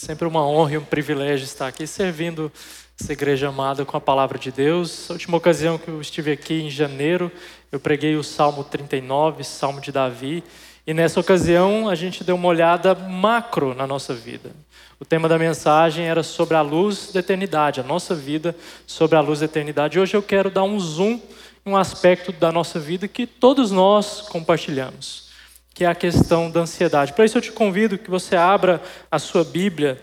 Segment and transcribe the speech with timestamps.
[0.00, 2.50] Sempre uma honra e um privilégio estar aqui servindo
[2.98, 5.10] essa igreja amada com a palavra de Deus.
[5.10, 7.30] A última ocasião que eu estive aqui em janeiro,
[7.70, 10.42] eu preguei o Salmo 39, Salmo de Davi,
[10.86, 14.52] e nessa ocasião a gente deu uma olhada macro na nossa vida.
[14.98, 18.56] O tema da mensagem era sobre a luz da eternidade, a nossa vida
[18.86, 20.00] sobre a luz da eternidade.
[20.00, 21.20] Hoje eu quero dar um zoom
[21.66, 25.29] em um aspecto da nossa vida que todos nós compartilhamos
[25.72, 27.12] que é a questão da ansiedade.
[27.12, 30.02] Para isso eu te convido que você abra a sua Bíblia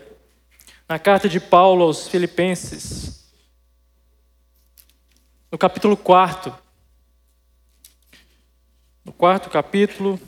[0.88, 3.30] na carta de Paulo aos Filipenses,
[5.50, 6.54] no capítulo 4.
[9.04, 10.20] No quarto capítulo,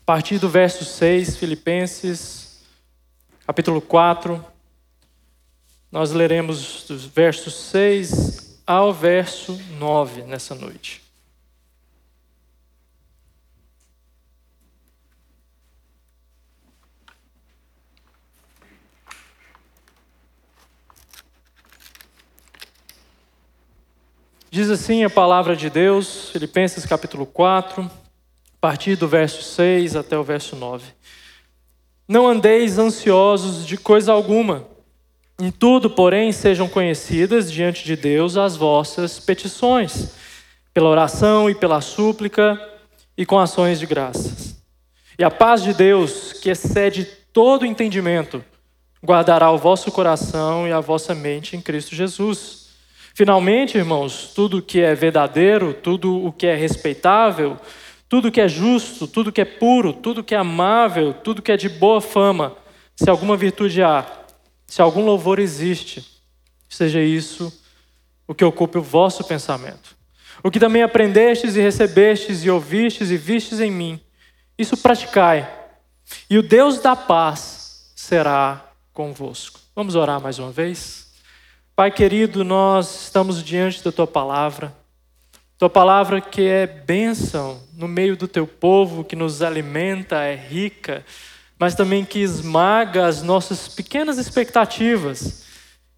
[0.00, 2.62] a partir do verso 6, Filipenses,
[3.44, 4.44] capítulo 4,
[5.90, 11.07] nós leremos dos versos 6 ao verso 9 nessa noite.
[24.58, 27.88] Diz assim a palavra de Deus, Filipenses capítulo 4, a
[28.60, 30.84] partir do verso 6 até o verso 9.
[32.08, 34.66] Não andeis ansiosos de coisa alguma,
[35.40, 40.08] em tudo, porém, sejam conhecidas diante de Deus as vossas petições,
[40.74, 42.60] pela oração e pela súplica
[43.16, 44.60] e com ações de graças.
[45.16, 48.44] E a paz de Deus, que excede todo entendimento,
[49.06, 52.67] guardará o vosso coração e a vossa mente em Cristo Jesus.
[53.18, 57.58] Finalmente, irmãos, tudo que é verdadeiro, tudo o que é respeitável,
[58.08, 61.56] tudo que é justo, tudo que é puro, tudo que é amável, tudo que é
[61.56, 62.56] de boa fama,
[62.94, 64.06] se alguma virtude há,
[64.68, 66.06] se algum louvor existe,
[66.68, 67.52] seja isso
[68.24, 69.96] o que ocupe o vosso pensamento.
[70.40, 74.00] O que também aprendestes e recebestes e ouvistes e vistes em mim,
[74.56, 75.52] isso praticai,
[76.30, 79.58] e o Deus da paz será convosco.
[79.74, 81.07] Vamos orar mais uma vez?
[81.78, 84.74] Pai querido, nós estamos diante da tua palavra.
[85.56, 91.06] Tua palavra que é bênção no meio do teu povo, que nos alimenta, é rica,
[91.56, 95.44] mas também que esmaga as nossas pequenas expectativas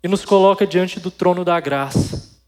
[0.04, 2.38] e nos coloca diante do trono da graça,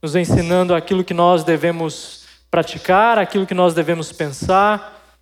[0.00, 5.18] nos ensinando aquilo que nós devemos praticar, aquilo que nós devemos pensar,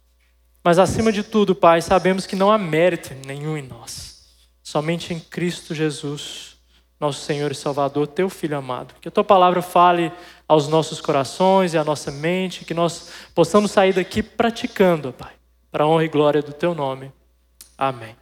[0.63, 4.27] mas acima de tudo, Pai, sabemos que não há mérito nenhum em nós,
[4.63, 6.56] somente em Cristo Jesus
[6.99, 8.95] nosso Senhor e Salvador, teu Filho amado.
[9.01, 10.11] Que a tua palavra fale
[10.49, 15.33] aos nossos corações e à nossa mente, que nós possamos sair daqui praticando, Pai,
[15.71, 17.13] para a honra e glória do teu nome.
[17.77, 18.17] Amém.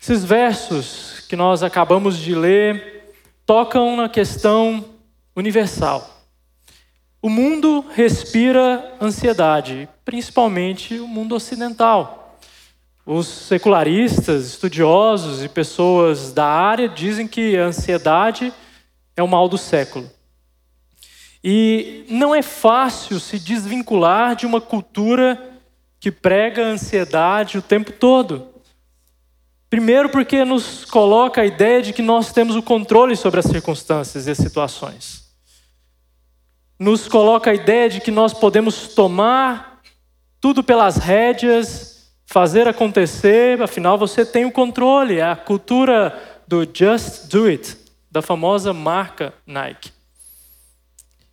[0.00, 3.14] Esses versos que nós acabamos de ler
[3.44, 4.84] tocam na questão
[5.34, 6.18] universal.
[7.20, 12.27] O mundo respira ansiedade, principalmente o mundo ocidental.
[13.10, 18.52] Os secularistas, estudiosos e pessoas da área dizem que a ansiedade
[19.16, 20.10] é o mal do século.
[21.42, 25.58] E não é fácil se desvincular de uma cultura
[25.98, 28.46] que prega a ansiedade o tempo todo.
[29.70, 34.26] Primeiro, porque nos coloca a ideia de que nós temos o controle sobre as circunstâncias
[34.26, 35.32] e as situações.
[36.78, 39.80] Nos coloca a ideia de que nós podemos tomar
[40.42, 41.87] tudo pelas rédeas
[42.30, 45.18] fazer acontecer, afinal você tem o controle.
[45.18, 46.14] É a cultura
[46.46, 47.74] do just do it,
[48.10, 49.90] da famosa marca Nike.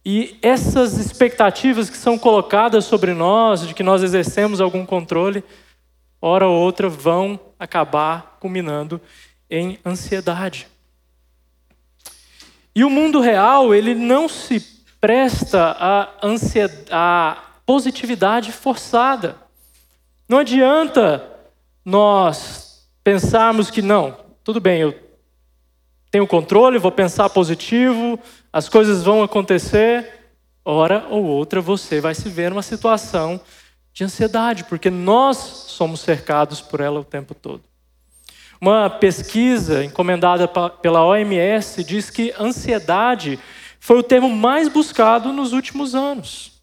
[0.05, 5.43] E essas expectativas que são colocadas sobre nós, de que nós exercemos algum controle,
[6.21, 9.01] hora ou outra vão acabar culminando
[9.49, 10.65] em ansiedade.
[12.73, 14.61] E o mundo real, ele não se
[15.01, 19.44] presta à, ansiedade, à positividade forçada.
[20.27, 21.23] Não adianta
[21.83, 24.99] nós pensarmos que não, tudo bem, eu
[26.09, 28.19] tenho controle, vou pensar positivo,
[28.51, 30.13] as coisas vão acontecer.
[30.63, 33.39] Hora ou outra você vai se ver numa situação
[33.93, 37.61] de ansiedade, porque nós somos cercados por ela o tempo todo.
[38.59, 43.37] Uma pesquisa encomendada pela OMS diz que ansiedade
[43.79, 46.54] foi o termo mais buscado nos últimos anos.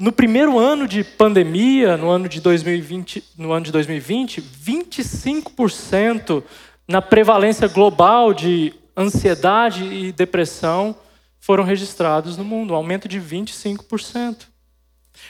[0.00, 6.40] No primeiro ano de pandemia, no ano de 2020, no ano de 2020, 25%
[6.86, 10.94] na prevalência global de ansiedade e depressão
[11.40, 14.46] foram registrados no mundo, um aumento de 25%.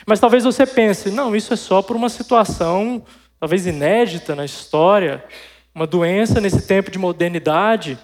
[0.05, 3.03] Mas talvez você pense, não, isso é só por uma situação
[3.39, 5.25] talvez inédita na história,
[5.73, 7.97] uma doença nesse tempo de modernidade.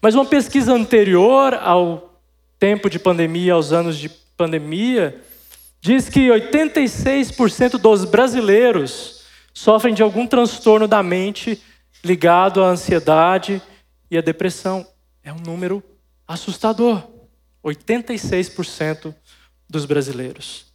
[0.00, 2.20] Mas uma pesquisa anterior ao
[2.56, 5.20] tempo de pandemia, aos anos de pandemia,
[5.80, 9.22] diz que 86% dos brasileiros
[9.54, 11.60] sofrem de algum transtorno da mente
[12.04, 13.62] ligado à ansiedade
[14.10, 14.86] e à depressão.
[15.22, 15.82] É um número
[16.26, 17.02] assustador.
[17.64, 19.14] 86%
[19.68, 20.66] dos brasileiros.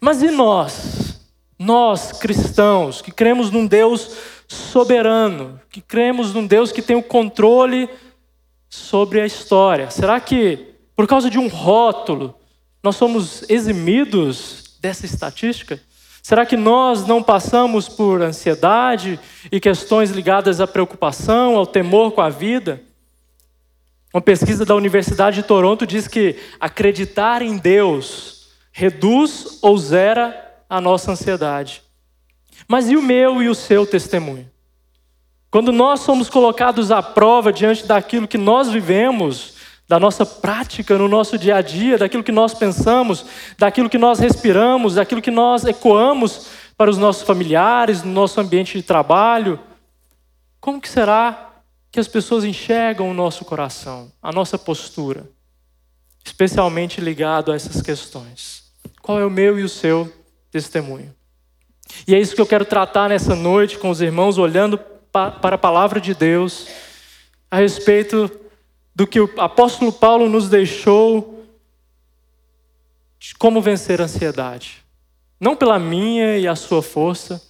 [0.00, 1.20] Mas e nós?
[1.58, 4.16] Nós, cristãos, que cremos num Deus
[4.48, 7.88] soberano, que cremos num Deus que tem o controle
[8.68, 9.90] sobre a história.
[9.90, 12.34] Será que, por causa de um rótulo,
[12.82, 15.80] nós somos eximidos dessa estatística?
[16.22, 19.18] Será que nós não passamos por ansiedade
[19.50, 22.82] e questões ligadas à preocupação, ao temor com a vida?
[24.12, 30.80] Uma pesquisa da Universidade de Toronto diz que acreditar em Deus reduz ou zera a
[30.80, 31.82] nossa ansiedade.
[32.66, 34.48] Mas e o meu e o seu testemunho?
[35.50, 39.54] Quando nós somos colocados à prova diante daquilo que nós vivemos,
[39.90, 43.26] da nossa prática no nosso dia a dia, daquilo que nós pensamos,
[43.58, 46.46] daquilo que nós respiramos, daquilo que nós ecoamos
[46.78, 49.58] para os nossos familiares, no nosso ambiente de trabalho,
[50.60, 51.56] como que será
[51.90, 55.28] que as pessoas enxergam o nosso coração, a nossa postura,
[56.24, 58.62] especialmente ligado a essas questões?
[59.02, 60.08] Qual é o meu e o seu
[60.52, 61.12] testemunho?
[62.06, 64.78] E é isso que eu quero tratar nessa noite com os irmãos, olhando
[65.10, 66.68] para a palavra de Deus,
[67.50, 68.30] a respeito
[69.00, 71.42] do que o apóstolo Paulo nos deixou
[73.18, 74.84] de como vencer a ansiedade.
[75.40, 77.42] Não pela minha e a sua força,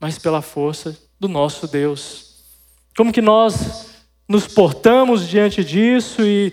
[0.00, 2.44] mas pela força do nosso Deus.
[2.96, 3.90] Como que nós
[4.26, 6.50] nos portamos diante disso e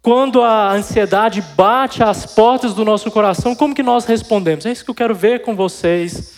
[0.00, 4.66] quando a ansiedade bate às portas do nosso coração, como que nós respondemos?
[4.66, 6.36] É isso que eu quero ver com vocês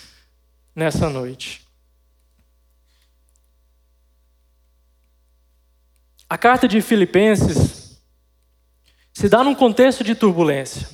[0.75, 1.61] nessa noite.
[6.31, 8.01] A carta de Filipenses
[9.11, 10.87] se dá num contexto de turbulência.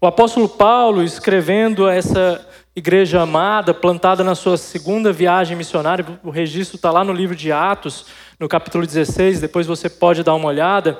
[0.00, 2.44] O apóstolo Paulo, escrevendo a essa
[2.74, 7.52] igreja amada, plantada na sua segunda viagem missionária, o registro está lá no livro de
[7.52, 8.06] Atos,
[8.40, 10.98] no capítulo 16, depois você pode dar uma olhada.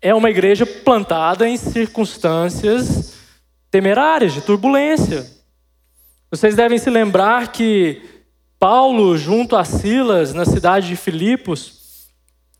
[0.00, 3.18] É uma igreja plantada em circunstâncias
[3.70, 5.26] temerárias, de turbulência.
[6.30, 8.00] Vocês devem se lembrar que
[8.58, 11.81] Paulo, junto a Silas, na cidade de Filipos,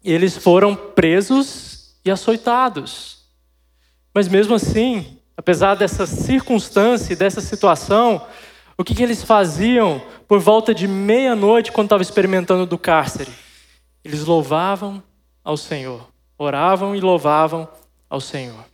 [0.05, 3.27] eles foram presos e açoitados.
[4.15, 8.27] Mas mesmo assim, apesar dessa circunstância, dessa situação,
[8.77, 13.31] o que, que eles faziam por volta de meia-noite, quando estavam experimentando do cárcere?
[14.05, 15.03] Eles louvavam
[15.45, 17.69] ao Senhor, oravam e louvavam
[18.09, 18.65] ao Senhor.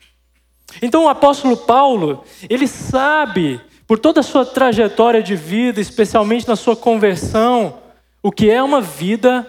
[0.83, 6.57] Então o apóstolo Paulo, ele sabe, por toda a sua trajetória de vida, especialmente na
[6.57, 7.79] sua conversão,
[8.23, 9.47] o que é uma vida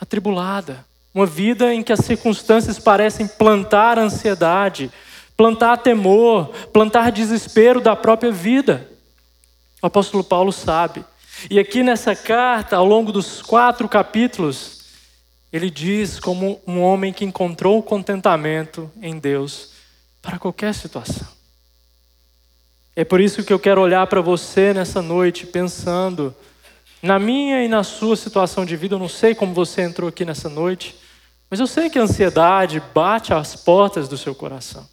[0.00, 0.84] atribulada.
[1.14, 4.90] Uma vida em que as circunstâncias parecem plantar ansiedade,
[5.36, 8.88] plantar temor, plantar desespero da própria vida.
[9.82, 11.04] O apóstolo Paulo sabe.
[11.50, 14.80] E aqui nessa carta, ao longo dos quatro capítulos,
[15.52, 19.70] ele diz como um homem que encontrou contentamento em Deus
[20.22, 21.26] para qualquer situação.
[22.94, 26.34] É por isso que eu quero olhar para você nessa noite pensando
[27.02, 28.94] na minha e na sua situação de vida.
[28.94, 30.96] Eu não sei como você entrou aqui nessa noite.
[31.50, 34.86] Mas eu sei que a ansiedade bate às portas do seu coração.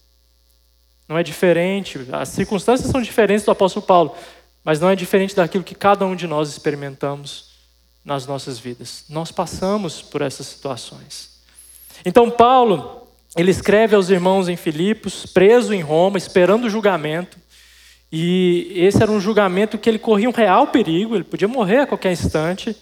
[1.07, 4.15] Não é diferente, as circunstâncias são diferentes do apóstolo Paulo,
[4.63, 7.51] mas não é diferente daquilo que cada um de nós experimentamos
[8.03, 9.05] nas nossas vidas.
[9.07, 11.37] Nós passamos por essas situações.
[12.03, 17.37] Então, Paulo, ele escreve aos irmãos em Filipos, preso em Roma, esperando o julgamento.
[18.11, 21.87] E esse era um julgamento que ele corria um real perigo, ele podia morrer a
[21.87, 22.75] qualquer instante.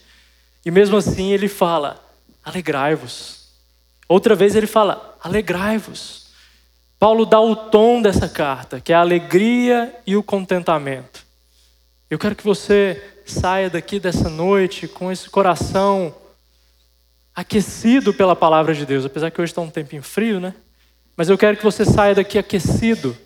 [0.65, 2.03] E mesmo assim ele fala:
[2.44, 3.50] alegrai-vos.
[4.08, 6.25] Outra vez ele fala: alegrai-vos.
[7.00, 11.25] Paulo dá o tom dessa carta, que é a alegria e o contentamento.
[12.10, 16.15] Eu quero que você saia daqui dessa noite com esse coração
[17.34, 20.53] aquecido pela palavra de Deus, apesar que hoje está um tempinho frio, né?
[21.17, 23.17] Mas eu quero que você saia daqui aquecido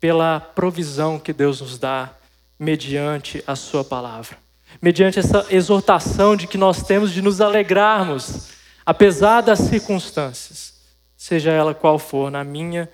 [0.00, 2.10] pela provisão que Deus nos dá
[2.58, 4.36] mediante a Sua palavra,
[4.80, 10.72] mediante essa exortação de que nós temos de nos alegrarmos apesar das circunstâncias,
[11.14, 12.88] seja ela qual for, na minha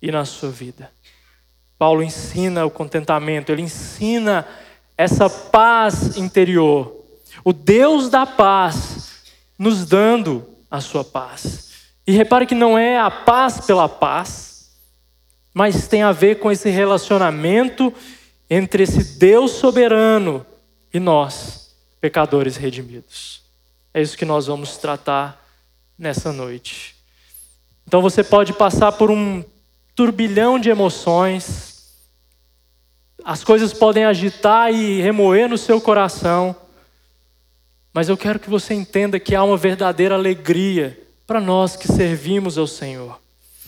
[0.00, 0.92] e na sua vida.
[1.76, 4.46] Paulo ensina o contentamento, ele ensina
[4.96, 7.04] essa paz interior.
[7.42, 9.24] O Deus da paz
[9.58, 11.72] nos dando a sua paz.
[12.06, 14.49] E repare que não é a paz pela paz,
[15.52, 17.92] mas tem a ver com esse relacionamento
[18.48, 20.44] entre esse Deus soberano
[20.92, 23.42] e nós, pecadores redimidos.
[23.92, 25.44] É isso que nós vamos tratar
[25.98, 26.96] nessa noite.
[27.86, 29.44] Então você pode passar por um
[29.94, 31.70] turbilhão de emoções,
[33.24, 36.56] as coisas podem agitar e remoer no seu coração,
[37.92, 42.56] mas eu quero que você entenda que há uma verdadeira alegria para nós que servimos
[42.56, 43.20] ao Senhor.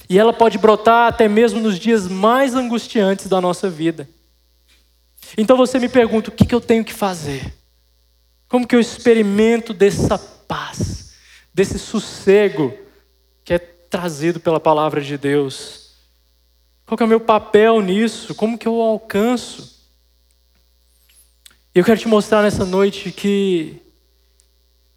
[0.08, 4.08] E ela pode brotar até mesmo nos dias mais angustiantes da nossa vida.
[5.36, 7.54] Então você me pergunta: o que eu tenho que fazer?
[8.48, 11.14] Como que eu experimento dessa paz,
[11.54, 12.74] desse sossego
[13.44, 15.96] que é trazido pela palavra de Deus?
[16.84, 18.34] Qual que é o meu papel nisso?
[18.34, 19.88] Como que eu alcanço?
[21.74, 23.80] E eu quero te mostrar nessa noite que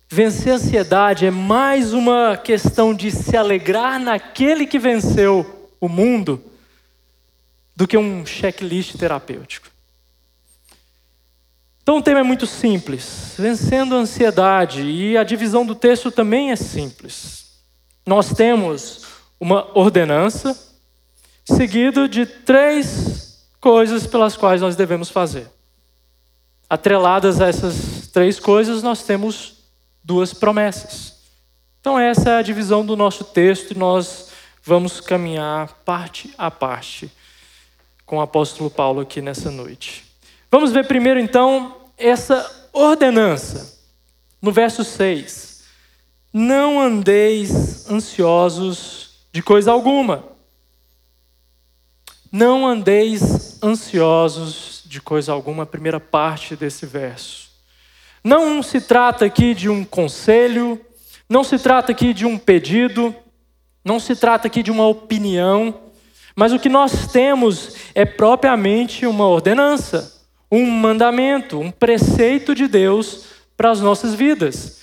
[0.10, 6.44] vencer a ansiedade é mais uma questão de se alegrar naquele que venceu o mundo
[7.76, 9.68] do que um checklist terapêutico.
[11.82, 16.52] Então o tema é muito simples, vencendo a ansiedade, e a divisão do texto também
[16.52, 17.62] é simples.
[18.06, 19.06] Nós temos
[19.40, 20.58] uma ordenança
[21.44, 25.48] seguido de três coisas pelas quais nós devemos fazer.
[26.68, 29.55] Atreladas a essas três coisas, nós temos
[30.06, 31.16] duas promessas.
[31.82, 34.30] Então essa é a divisão do nosso texto e nós
[34.64, 37.12] vamos caminhar parte a parte
[38.06, 40.06] com o apóstolo Paulo aqui nessa noite.
[40.52, 43.80] Vamos ver primeiro então essa ordenança.
[44.40, 45.64] No verso 6.
[46.32, 50.24] Não andeis ansiosos de coisa alguma.
[52.32, 57.45] Não andeis ansiosos de coisa alguma, a primeira parte desse verso.
[58.26, 60.82] Não se trata aqui de um conselho,
[61.30, 63.16] não se trata aqui de um pedido,
[63.86, 65.82] não se trata aqui de uma opinião,
[66.36, 70.16] mas o que nós temos é propriamente uma ordenança
[70.52, 73.26] um mandamento, um preceito de Deus
[73.58, 74.82] para as nossas vidas.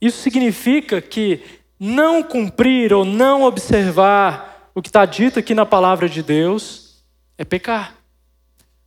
[0.00, 1.40] Isso significa que
[1.78, 7.04] não cumprir ou não observar o que está dito aqui na palavra de Deus
[7.36, 7.94] é pecar.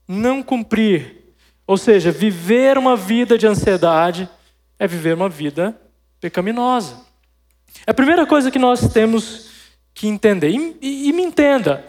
[0.08, 1.25] Não cumprir,
[1.68, 4.30] ou seja, viver uma vida de ansiedade
[4.78, 5.76] é viver uma vida
[6.20, 7.02] pecaminosa.
[7.86, 9.50] É a primeira coisa que nós temos
[9.94, 10.50] que entender.
[10.50, 11.86] E, e, e me entenda,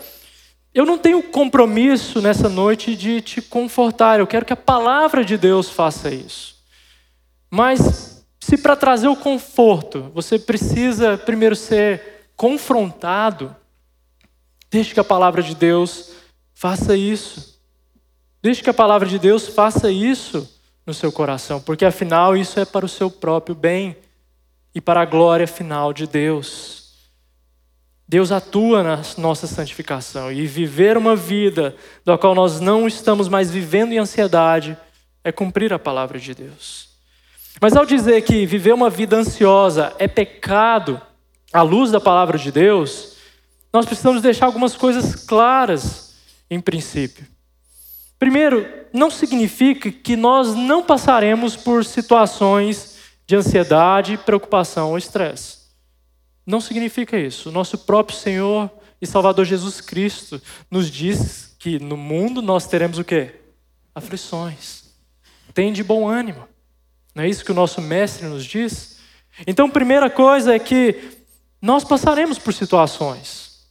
[0.73, 5.37] eu não tenho compromisso nessa noite de te confortar, eu quero que a palavra de
[5.37, 6.57] Deus faça isso.
[7.51, 13.57] Mas, se para trazer o conforto você precisa primeiro ser confrontado,
[14.71, 16.13] deixe que a palavra de Deus
[16.55, 17.56] faça isso.
[18.47, 20.49] Deixe que a palavra de Deus faça isso
[20.87, 23.97] no seu coração, porque afinal isso é para o seu próprio bem
[24.73, 27.11] e para a glória final de Deus.
[28.07, 31.75] Deus atua na nossa santificação e viver uma vida
[32.05, 34.79] da qual nós não estamos mais vivendo em ansiedade
[35.25, 36.91] é cumprir a palavra de Deus.
[37.61, 41.03] Mas ao dizer que viver uma vida ansiosa é pecado
[41.53, 43.17] à luz da palavra de Deus,
[43.73, 46.15] nós precisamos deixar algumas coisas claras
[46.49, 47.35] em princípio.
[48.19, 52.97] Primeiro, não significa que nós não passaremos por situações
[53.27, 55.59] de ansiedade, preocupação ou estresse.
[56.47, 57.49] Não significa isso.
[57.49, 58.71] O nosso próprio Senhor
[59.01, 63.35] e Salvador Jesus Cristo nos diz que no mundo nós teremos o quê?
[63.95, 64.85] Aflições.
[65.53, 66.47] Tem de bom ânimo.
[67.15, 68.99] Não é isso que o nosso mestre nos diz?
[69.47, 71.17] Então, primeira coisa é que
[71.61, 73.67] nós passaremos por situações,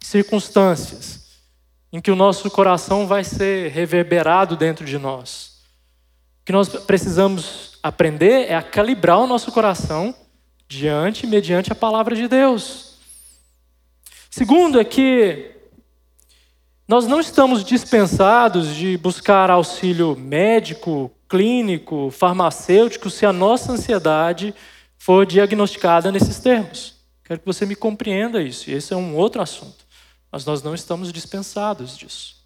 [0.00, 1.27] circunstâncias,
[1.92, 5.62] em que o nosso coração vai ser reverberado dentro de nós.
[6.42, 10.14] O que nós precisamos aprender é a calibrar o nosso coração
[10.68, 12.98] diante mediante a palavra de Deus.
[14.30, 15.52] Segundo é que
[16.86, 24.54] nós não estamos dispensados de buscar auxílio médico, clínico, farmacêutico se a nossa ansiedade
[24.96, 26.96] for diagnosticada nesses termos.
[27.24, 29.87] Quero que você me compreenda isso, e esse é um outro assunto.
[30.30, 32.36] Mas nós não estamos dispensados disso.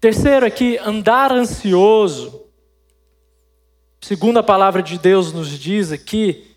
[0.00, 2.42] Terceiro que andar ansioso,
[4.00, 6.56] segundo a palavra de Deus nos diz aqui,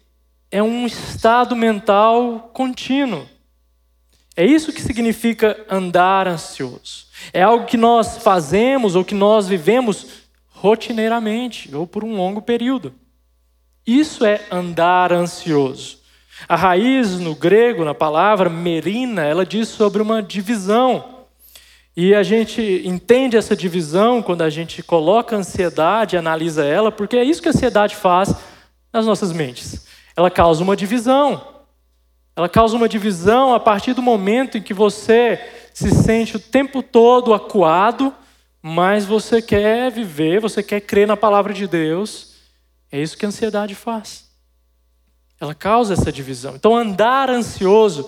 [0.51, 3.27] é um estado mental contínuo.
[4.35, 7.07] É isso que significa andar ansioso.
[7.33, 10.07] É algo que nós fazemos ou que nós vivemos
[10.49, 12.93] rotineiramente ou por um longo período.
[13.85, 16.00] Isso é andar ansioso.
[16.47, 21.25] A raiz no grego, na palavra merina, ela diz sobre uma divisão.
[21.95, 27.17] E a gente entende essa divisão quando a gente coloca a ansiedade, analisa ela, porque
[27.17, 28.33] é isso que a ansiedade faz
[28.93, 31.41] nas nossas mentes ela causa uma divisão.
[32.35, 35.39] Ela causa uma divisão a partir do momento em que você
[35.73, 38.13] se sente o tempo todo acuado,
[38.61, 42.35] mas você quer viver, você quer crer na palavra de Deus.
[42.91, 44.30] É isso que a ansiedade faz.
[45.41, 46.55] Ela causa essa divisão.
[46.55, 48.07] Então, andar ansioso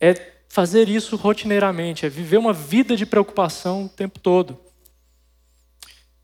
[0.00, 0.14] é
[0.48, 4.56] fazer isso rotineiramente, é viver uma vida de preocupação o tempo todo.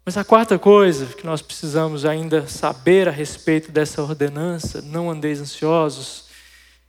[0.05, 5.41] Mas a quarta coisa que nós precisamos ainda saber a respeito dessa ordenança, não andeis
[5.41, 6.27] ansiosos,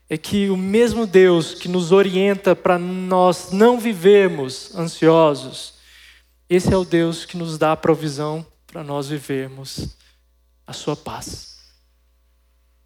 [0.08, 5.74] é que o mesmo Deus que nos orienta para nós não vivermos ansiosos,
[6.48, 9.98] esse é o Deus que nos dá a provisão para nós vivermos
[10.68, 11.55] a sua paz.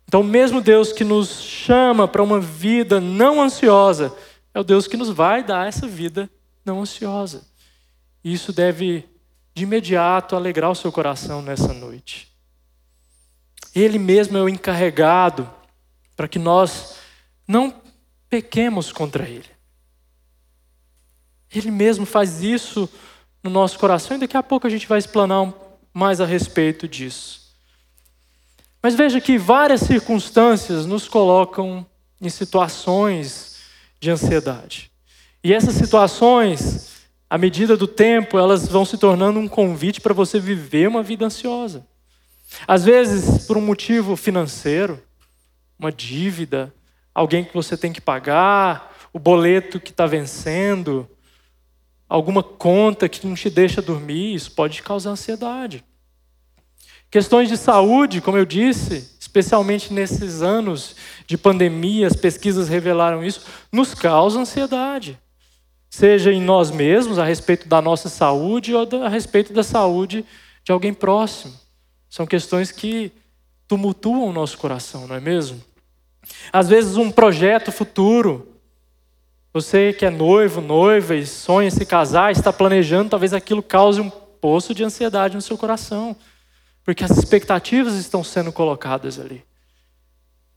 [0.10, 4.12] Então, mesmo Deus que nos chama para uma vida não ansiosa,
[4.52, 6.28] é o Deus que nos vai dar essa vida
[6.66, 7.46] não ansiosa.
[8.24, 9.08] E isso deve,
[9.54, 12.28] de imediato, alegrar o seu coração nessa noite.
[13.76, 15.48] Ele mesmo é o encarregado
[16.16, 16.96] para que nós
[17.48, 17.72] não
[18.28, 19.46] pequemos contra Ele.
[21.54, 22.90] Ele mesmo faz isso
[23.44, 25.54] no nosso coração e daqui a pouco a gente vai explanar
[25.94, 27.39] mais a respeito disso.
[28.82, 31.86] Mas veja que várias circunstâncias nos colocam
[32.22, 33.58] em situações
[34.00, 34.92] de ansiedade.
[35.44, 40.40] E essas situações, à medida do tempo, elas vão se tornando um convite para você
[40.40, 41.86] viver uma vida ansiosa.
[42.68, 45.02] Às vezes, por um motivo financeiro,
[45.78, 46.74] uma dívida,
[47.14, 51.08] alguém que você tem que pagar, o boleto que está vencendo,
[52.08, 55.84] alguma conta que não te deixa dormir, isso pode causar ansiedade.
[57.12, 63.46] Questões de saúde, como eu disse, especialmente nesses anos de pandemia, as pesquisas revelaram isso,
[63.72, 65.20] nos causa ansiedade.
[65.90, 70.24] Seja em nós mesmos, a respeito da nossa saúde, ou a respeito da saúde
[70.64, 71.54] de alguém próximo.
[72.08, 73.12] São questões que
[73.68, 75.62] tumultuam o nosso coração, não é mesmo?
[76.54, 78.56] Às vezes, um projeto futuro,
[79.52, 84.10] você que é noivo, noiva e sonha se casar, está planejando, talvez aquilo cause um
[84.10, 86.16] poço de ansiedade no seu coração.
[86.90, 89.46] Porque as expectativas estão sendo colocadas ali.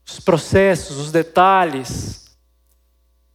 [0.08, 2.34] Os processos, os detalhes.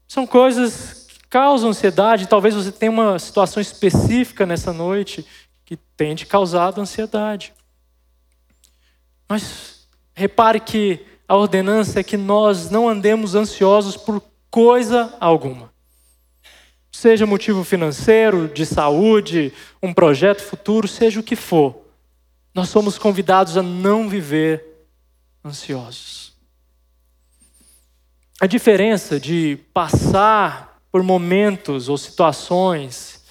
[0.07, 2.27] São coisas que causam ansiedade.
[2.27, 5.23] Talvez você tenha uma situação específica nessa noite
[5.63, 7.53] que tenha te causado ansiedade.
[9.29, 15.71] Mas repare que a ordenança é que nós não andemos ansiosos por coisa alguma.
[16.91, 21.85] Seja motivo financeiro, de saúde, um projeto futuro, seja o que for.
[22.57, 24.65] Nós somos convidados a não viver
[25.45, 26.35] ansiosos.
[28.41, 33.23] A diferença de passar por momentos ou situações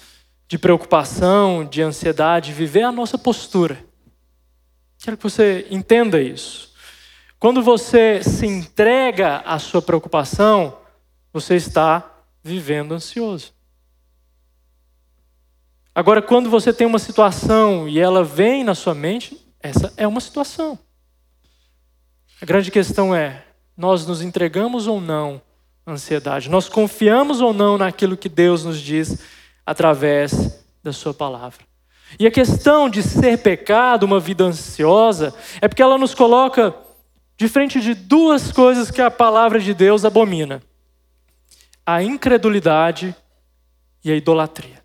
[0.47, 3.77] de preocupação, de ansiedade, viver a nossa postura.
[4.97, 6.73] Quero que você entenda isso.
[7.37, 10.77] Quando você se entrega à sua preocupação,
[11.33, 13.56] você está vivendo ansioso.
[15.97, 20.21] Agora, quando você tem uma situação e ela vem na sua mente, essa é uma
[20.21, 20.77] situação.
[22.39, 23.43] A grande questão é:
[23.75, 25.41] nós nos entregamos ou não
[25.87, 26.51] à ansiedade?
[26.51, 29.23] Nós confiamos ou não naquilo que Deus nos diz
[29.65, 31.65] através da Sua palavra?
[32.19, 36.75] E a questão de ser pecado, uma vida ansiosa, é porque ela nos coloca
[37.35, 40.61] de frente de duas coisas que a palavra de Deus abomina:
[41.83, 43.15] a incredulidade
[44.05, 44.76] e a idolatria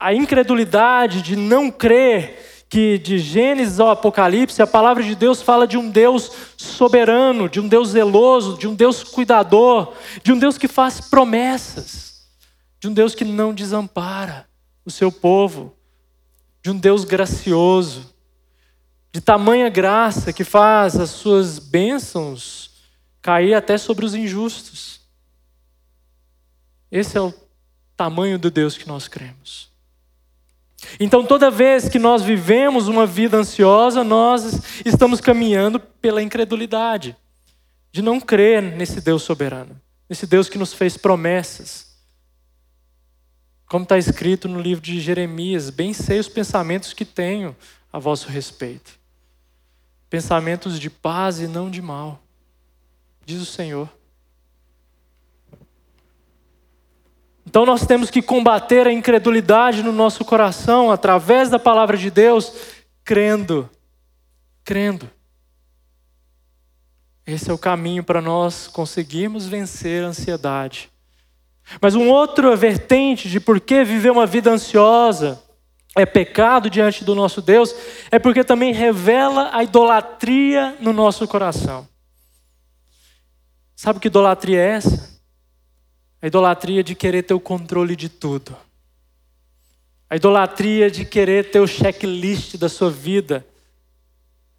[0.00, 5.66] a incredulidade de não crer que de Gênesis ao Apocalipse a palavra de Deus fala
[5.66, 10.56] de um Deus soberano, de um Deus zeloso, de um Deus cuidador, de um Deus
[10.56, 12.26] que faz promessas,
[12.78, 14.48] de um Deus que não desampara
[14.86, 15.76] o seu povo,
[16.62, 18.14] de um Deus gracioso,
[19.12, 22.70] de tamanha graça que faz as suas bênçãos
[23.20, 25.00] cair até sobre os injustos.
[26.90, 27.34] Esse é o
[27.96, 29.69] tamanho do Deus que nós cremos.
[30.98, 37.16] Então, toda vez que nós vivemos uma vida ansiosa, nós estamos caminhando pela incredulidade,
[37.92, 41.90] de não crer nesse Deus soberano, nesse Deus que nos fez promessas.
[43.66, 47.54] Como está escrito no livro de Jeremias, bem sei os pensamentos que tenho
[47.92, 48.98] a vosso respeito.
[50.08, 52.20] Pensamentos de paz e não de mal,
[53.24, 53.88] diz o Senhor.
[57.50, 62.52] Então nós temos que combater a incredulidade no nosso coração através da palavra de Deus,
[63.02, 63.68] crendo.
[64.62, 65.10] Crendo.
[67.26, 70.92] Esse é o caminho para nós conseguirmos vencer a ansiedade.
[71.82, 75.42] Mas um outro vertente de por que viver uma vida ansiosa
[75.96, 77.74] é pecado diante do nosso Deus,
[78.12, 81.84] é porque também revela a idolatria no nosso coração.
[83.74, 85.19] Sabe que idolatria é essa?
[86.22, 88.56] A idolatria de querer ter o controle de tudo.
[90.08, 93.46] A idolatria de querer ter o checklist da sua vida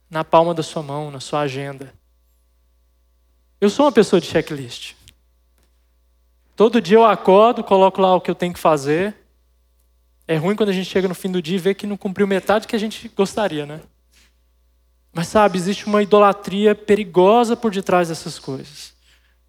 [0.10, 1.94] na palma da sua mão, na sua agenda.
[3.60, 4.96] Eu sou uma pessoa de checklist.
[6.56, 9.16] Todo dia eu acordo, coloco lá o que eu tenho que fazer.
[10.28, 12.28] É ruim quando a gente chega no fim do dia e vê que não cumpriu
[12.28, 13.82] metade que a gente gostaria, né?
[15.14, 18.94] Mas sabe, existe uma idolatria perigosa por detrás dessas coisas.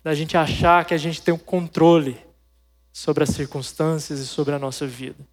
[0.03, 2.19] Da gente achar que a gente tem o um controle
[2.93, 5.27] sobre as circunstâncias e sobre a nossa vida.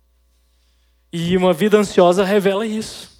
[1.11, 3.19] E uma vida ansiosa revela isso.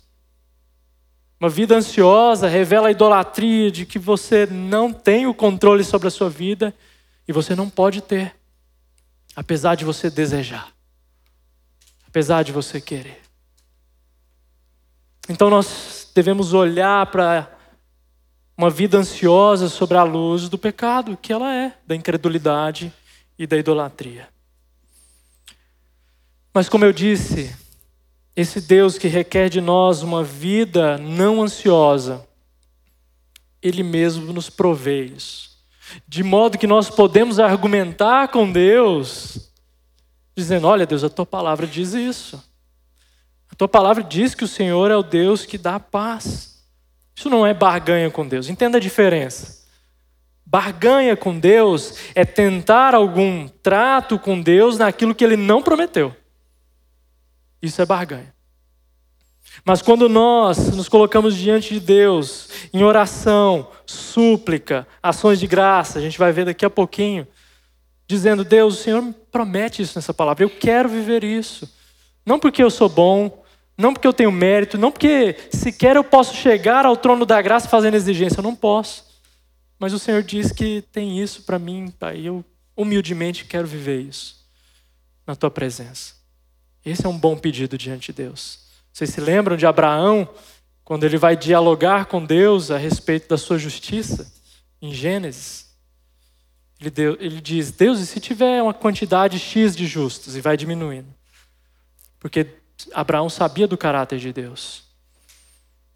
[1.40, 6.12] Uma vida ansiosa revela a idolatria de que você não tem o controle sobre a
[6.12, 6.74] sua vida
[7.28, 8.36] e você não pode ter,
[9.36, 10.72] apesar de você desejar,
[12.08, 13.22] apesar de você querer.
[15.30, 17.59] Então nós devemos olhar para
[18.60, 22.92] uma vida ansiosa sobre a luz do pecado, que ela é, da incredulidade
[23.38, 24.28] e da idolatria.
[26.54, 27.56] Mas como eu disse,
[28.36, 32.28] esse Deus que requer de nós uma vida não ansiosa,
[33.62, 35.52] Ele mesmo nos provê isso.
[36.06, 39.54] De modo que nós podemos argumentar com Deus,
[40.36, 42.44] dizendo: Olha, Deus, a tua palavra diz isso.
[43.50, 46.59] A tua palavra diz que o Senhor é o Deus que dá paz.
[47.20, 48.48] Isso não é barganha com Deus.
[48.48, 49.68] Entenda a diferença.
[50.46, 56.16] Barganha com Deus é tentar algum trato com Deus naquilo que Ele não prometeu.
[57.62, 58.34] Isso é barganha.
[59.66, 66.02] Mas quando nós nos colocamos diante de Deus, em oração, súplica, ações de graça, a
[66.02, 67.28] gente vai ver daqui a pouquinho,
[68.08, 71.70] dizendo: Deus, o Senhor me promete isso nessa palavra, eu quero viver isso.
[72.26, 73.39] Não porque eu sou bom,
[73.80, 77.70] não porque eu tenho mérito, não porque sequer eu posso chegar ao trono da graça
[77.70, 79.06] fazendo exigência, eu não posso.
[79.80, 82.44] Mas o Senhor diz que tem isso para mim, Pai, e eu
[82.76, 84.46] humildemente quero viver isso
[85.26, 86.16] na tua presença.
[86.84, 88.68] Esse é um bom pedido diante de Deus.
[88.92, 90.28] Vocês se lembram de Abraão,
[90.84, 94.30] quando ele vai dialogar com Deus a respeito da sua justiça,
[94.82, 95.70] em Gênesis?
[96.82, 100.36] Ele, deu, ele diz: Deus, e se tiver uma quantidade X de justos?
[100.36, 101.08] E vai diminuindo.
[102.20, 102.59] Porque
[102.94, 104.84] Abraão sabia do caráter de Deus.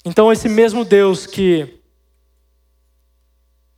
[0.05, 1.79] Então, esse mesmo Deus que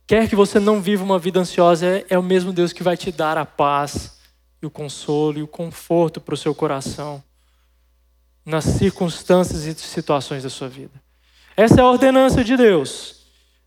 [0.06, 2.96] quer que você não viva uma vida ansiosa é, é o mesmo Deus que vai
[2.96, 4.18] te dar a paz
[4.60, 7.22] e o consolo e o conforto para o seu coração
[8.44, 10.92] nas circunstâncias e situações da sua vida.
[11.56, 13.16] Essa é a ordenança de Deus.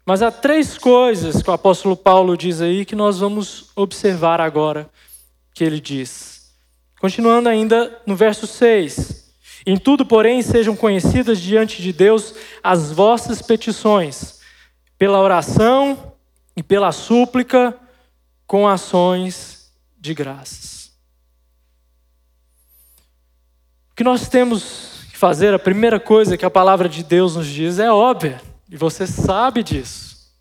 [0.05, 4.89] Mas há três coisas que o apóstolo Paulo diz aí que nós vamos observar agora
[5.53, 6.51] que ele diz.
[6.99, 9.28] Continuando ainda no verso 6.
[9.65, 14.39] Em tudo, porém, sejam conhecidas diante de Deus as vossas petições,
[14.97, 16.13] pela oração
[16.55, 17.75] e pela súplica,
[18.45, 20.79] com ações de graças.
[23.99, 27.79] que nós temos que fazer, a primeira coisa que a palavra de Deus nos diz
[27.79, 30.31] é óbvia, e você sabe disso,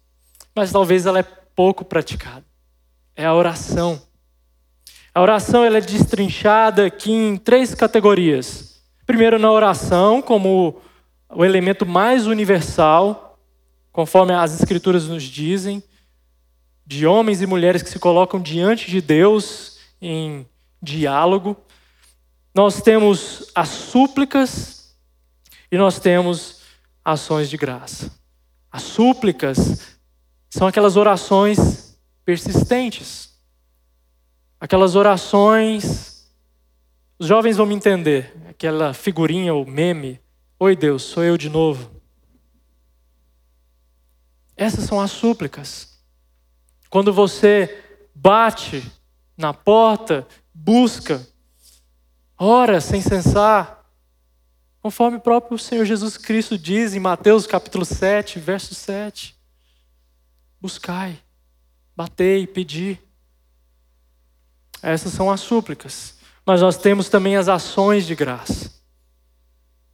[0.55, 2.45] mas talvez ela é pouco praticada.
[3.17, 4.01] É a oração.
[5.13, 8.68] A oração ela é destrinchada aqui em três categorias.
[9.09, 10.81] Primeiro, na oração, como
[11.29, 13.37] o elemento mais universal,
[13.91, 15.83] conforme as Escrituras nos dizem,
[16.87, 20.47] de homens e mulheres que se colocam diante de Deus em
[20.81, 21.57] diálogo
[22.59, 24.93] nós temos as súplicas
[25.71, 26.63] e nós temos
[27.05, 28.11] ações de graça.
[28.69, 29.97] As súplicas
[30.51, 33.33] são aquelas orações persistentes,
[34.61, 36.18] aquelas orações.
[37.19, 40.21] Os jovens vão me entender, aquela figurinha ou meme.
[40.57, 41.91] Oi Deus, sou eu de novo.
[44.57, 45.99] Essas são as súplicas.
[46.89, 48.89] Quando você bate
[49.37, 51.27] na porta, busca,
[52.39, 53.85] ora sem cessar,
[54.81, 59.37] conforme o próprio Senhor Jesus Cristo diz em Mateus capítulo 7, verso 7.
[60.61, 61.19] Buscai,
[61.97, 62.97] batei, pedi.
[64.81, 66.18] Essas são as súplicas.
[66.49, 68.73] Mas nós temos também as ações de graça.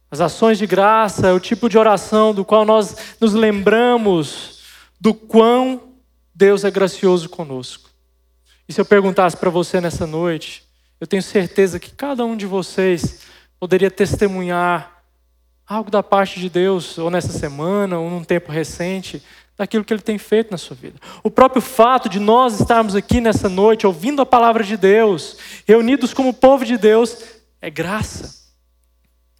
[0.09, 4.61] As ações de graça é o tipo de oração do qual nós nos lembramos
[4.97, 5.81] do quão
[6.33, 7.89] Deus é gracioso conosco.
[8.69, 10.63] E se eu perguntasse para você nessa noite,
[10.97, 13.23] eu tenho certeza que cada um de vocês
[13.59, 15.03] poderia testemunhar
[15.67, 19.21] algo da parte de Deus, ou nessa semana, ou num tempo recente,
[19.57, 20.99] daquilo que Ele tem feito na sua vida.
[21.23, 26.13] O próprio fato de nós estarmos aqui nessa noite, ouvindo a palavra de Deus, reunidos
[26.13, 27.17] como povo de Deus,
[27.61, 28.45] é graça.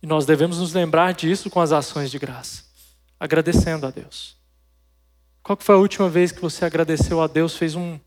[0.02, 2.64] E nós devemos nos lembrar disso com as ações de graça,
[3.20, 4.38] agradecendo a Deus.
[5.44, 8.00] Qual foi a última vez que você agradeceu a Deus, fez um,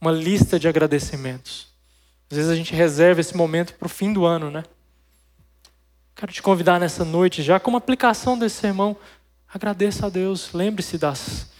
[0.00, 1.68] uma lista de agradecimentos?
[2.30, 4.64] Às vezes a gente reserva esse momento para o fim do ano, né?
[6.14, 8.96] Quero te convidar nessa noite, já como aplicação desse sermão,
[9.52, 11.53] agradeça a Deus, lembre-se das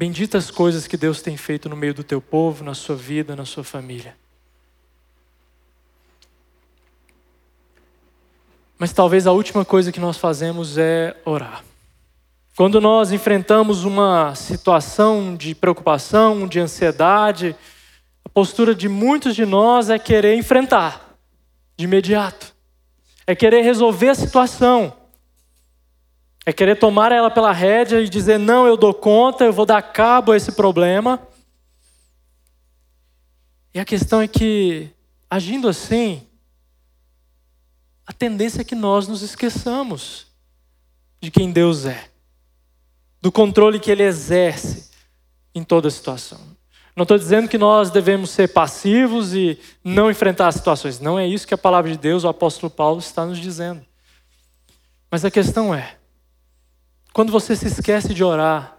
[0.00, 3.44] Benditas coisas que Deus tem feito no meio do teu povo, na sua vida, na
[3.44, 4.16] sua família.
[8.78, 11.62] Mas talvez a última coisa que nós fazemos é orar.
[12.56, 17.54] Quando nós enfrentamos uma situação de preocupação, de ansiedade,
[18.24, 21.14] a postura de muitos de nós é querer enfrentar
[21.76, 22.54] de imediato,
[23.26, 24.94] é querer resolver a situação,
[26.50, 29.80] é querer tomar ela pela rédea e dizer: não, eu dou conta, eu vou dar
[29.80, 31.20] cabo a esse problema.
[33.72, 34.90] E a questão é que,
[35.30, 36.26] agindo assim,
[38.04, 40.26] a tendência é que nós nos esqueçamos
[41.20, 42.08] de quem Deus é,
[43.22, 44.90] do controle que Ele exerce
[45.54, 46.40] em toda situação.
[46.96, 50.98] Não estou dizendo que nós devemos ser passivos e não enfrentar as situações.
[50.98, 53.86] Não é isso que a palavra de Deus, o apóstolo Paulo, está nos dizendo.
[55.08, 55.99] Mas a questão é:
[57.20, 58.78] quando você se esquece de orar,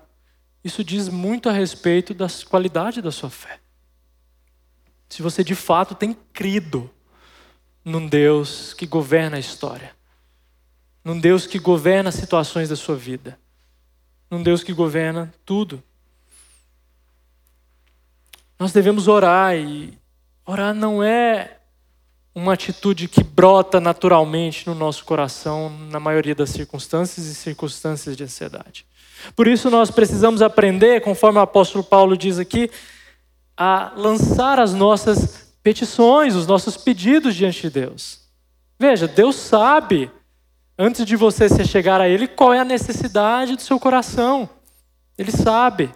[0.64, 3.60] isso diz muito a respeito da qualidade da sua fé.
[5.08, 6.90] Se você de fato tem crido
[7.86, 9.96] num Deus que governa a história,
[11.06, 13.38] num Deus que governa as situações da sua vida,
[14.28, 15.84] num Deus que governa tudo.
[18.58, 19.96] Nós devemos orar e
[20.48, 21.60] orar não é
[22.34, 28.24] uma atitude que brota naturalmente no nosso coração na maioria das circunstâncias e circunstâncias de
[28.24, 28.86] ansiedade.
[29.36, 32.72] Por isso nós precisamos aprender, conforme o apóstolo Paulo diz aqui,
[33.56, 38.22] a lançar as nossas petições, os nossos pedidos diante de Deus.
[38.80, 40.10] Veja, Deus sabe,
[40.78, 44.50] antes de você se chegar a Ele, qual é a necessidade do seu coração.
[45.18, 45.92] Ele sabe,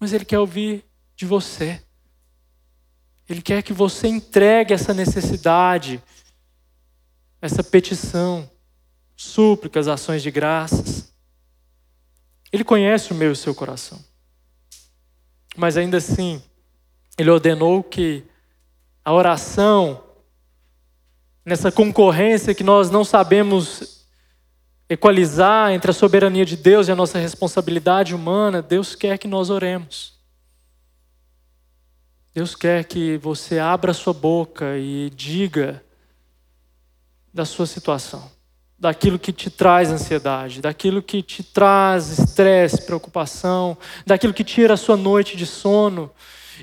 [0.00, 1.82] mas Ele quer ouvir de você.
[3.28, 6.02] Ele quer que você entregue essa necessidade,
[7.42, 8.48] essa petição,
[9.16, 11.12] súplicas, ações de graças.
[12.52, 14.02] Ele conhece o meu e o seu coração.
[15.56, 16.42] Mas ainda assim,
[17.18, 18.24] ele ordenou que
[19.04, 20.04] a oração,
[21.44, 24.06] nessa concorrência que nós não sabemos
[24.88, 29.50] equalizar entre a soberania de Deus e a nossa responsabilidade humana, Deus quer que nós
[29.50, 30.15] oremos.
[32.36, 35.82] Deus quer que você abra sua boca e diga
[37.32, 38.30] da sua situação,
[38.78, 44.76] daquilo que te traz ansiedade, daquilo que te traz estresse, preocupação, daquilo que tira a
[44.76, 46.10] sua noite de sono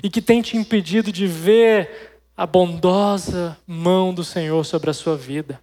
[0.00, 5.16] e que tem te impedido de ver a bondosa mão do Senhor sobre a sua
[5.16, 5.60] vida.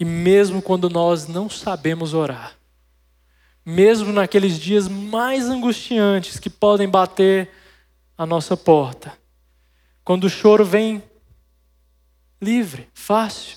[0.00, 2.56] E mesmo quando nós não sabemos orar,
[3.64, 7.59] mesmo naqueles dias mais angustiantes que podem bater
[8.20, 9.14] a nossa porta.
[10.04, 11.02] Quando o choro vem
[12.38, 13.56] livre, fácil,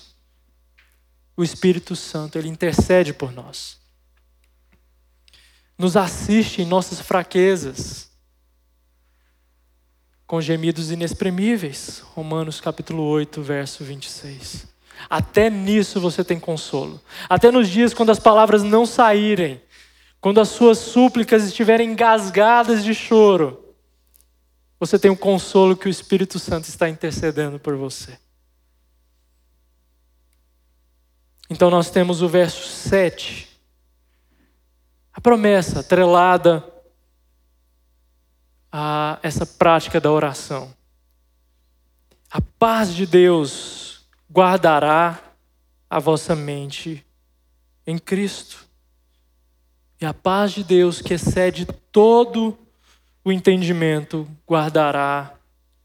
[1.36, 3.78] o Espírito Santo, ele intercede por nós.
[5.76, 8.10] Nos assiste em nossas fraquezas,
[10.26, 11.98] com gemidos inexprimíveis.
[12.14, 14.66] Romanos capítulo 8, verso 26.
[15.10, 16.98] Até nisso você tem consolo.
[17.28, 19.60] Até nos dias quando as palavras não saírem,
[20.22, 23.63] quando as suas súplicas estiverem engasgadas de choro,
[24.78, 28.18] você tem o consolo que o Espírito Santo está intercedendo por você.
[31.48, 33.48] Então nós temos o verso 7.
[35.12, 36.64] A promessa atrelada
[38.72, 40.74] a essa prática da oração.
[42.30, 45.22] A paz de Deus guardará
[45.88, 47.06] a vossa mente
[47.86, 48.66] em Cristo.
[50.00, 52.58] E a paz de Deus, que excede todo
[53.24, 55.32] o entendimento guardará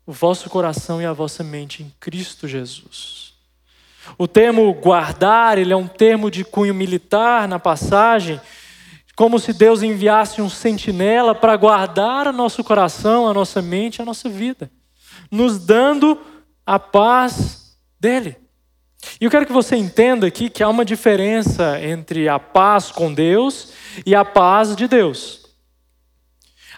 [0.05, 3.33] o vosso coração e a vossa mente em Cristo Jesus.
[4.17, 8.41] O termo guardar, ele é um termo de cunho militar na passagem,
[9.15, 14.05] como se Deus enviasse um sentinela para guardar o nosso coração, a nossa mente, a
[14.05, 14.71] nossa vida,
[15.29, 16.19] nos dando
[16.65, 18.35] a paz dele.
[19.19, 23.13] E eu quero que você entenda aqui que há uma diferença entre a paz com
[23.13, 23.73] Deus
[24.05, 25.48] e a paz de Deus.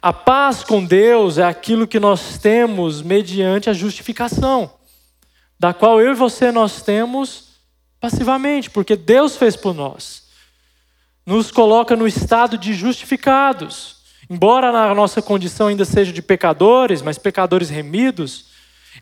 [0.01, 4.73] A paz com Deus é aquilo que nós temos mediante a justificação,
[5.59, 7.49] da qual eu e você nós temos
[7.99, 10.23] passivamente, porque Deus fez por nós.
[11.23, 13.97] Nos coloca no estado de justificados.
[14.27, 18.47] Embora na nossa condição ainda seja de pecadores, mas pecadores remidos,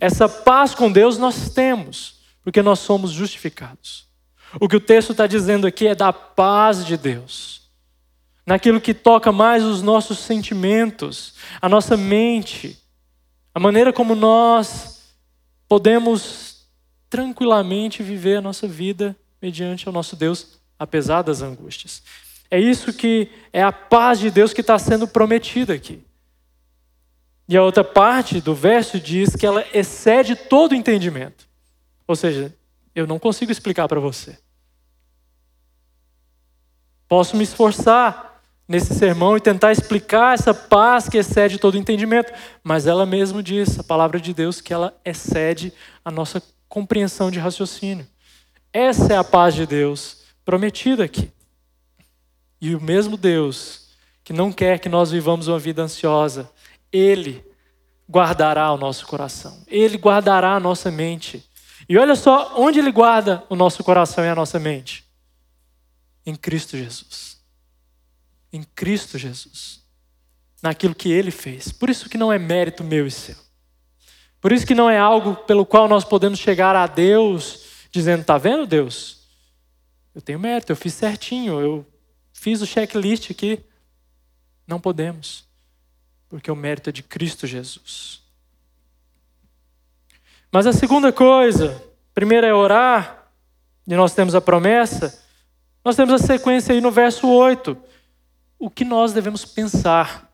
[0.01, 4.05] essa paz com Deus nós temos, porque nós somos justificados.
[4.59, 7.59] O que o texto está dizendo aqui é da paz de Deus
[8.49, 12.79] naquilo que toca mais os nossos sentimentos, a nossa mente,
[13.53, 15.13] a maneira como nós
[15.67, 16.67] podemos
[17.11, 22.01] tranquilamente viver a nossa vida mediante o nosso Deus, apesar das angústias.
[22.49, 26.03] É isso que é a paz de Deus que está sendo prometida aqui.
[27.47, 31.47] E a outra parte do verso diz que ela excede todo entendimento.
[32.07, 32.51] Ou seja,
[32.95, 34.39] eu não consigo explicar para você.
[37.07, 38.28] Posso me esforçar
[38.69, 42.31] nesse sermão e tentar explicar essa paz que excede todo entendimento,
[42.63, 45.73] mas ela mesma diz, a palavra de Deus, que ela excede
[46.05, 48.05] a nossa compreensão de raciocínio.
[48.71, 51.31] Essa é a paz de Deus prometida aqui.
[52.61, 53.89] E o mesmo Deus
[54.23, 56.47] que não quer que nós vivamos uma vida ansiosa,
[56.91, 57.43] Ele
[58.07, 61.43] guardará o nosso coração, Ele guardará a nossa mente.
[61.87, 65.03] E olha só onde Ele guarda o nosso coração e a nossa mente:
[66.23, 67.28] em Cristo Jesus.
[68.51, 69.83] Em Cristo Jesus.
[70.61, 71.71] Naquilo que Ele fez.
[71.71, 73.35] Por isso que não é mérito meu e seu.
[74.41, 78.37] Por isso que não é algo pelo qual nós podemos chegar a Deus dizendo: está
[78.37, 79.19] vendo, Deus?
[80.13, 81.85] Eu tenho mérito, eu fiz certinho, eu
[82.33, 83.63] fiz o checklist aqui.
[84.65, 85.45] Não podemos,
[86.27, 88.21] porque o mérito é de Cristo Jesus.
[90.51, 91.83] Mas a segunda coisa,
[92.13, 93.31] primeiro é orar,
[93.85, 95.23] e nós temos a promessa,
[95.83, 97.77] nós temos a sequência aí no verso 8.
[98.59, 100.29] O que nós devemos pensar?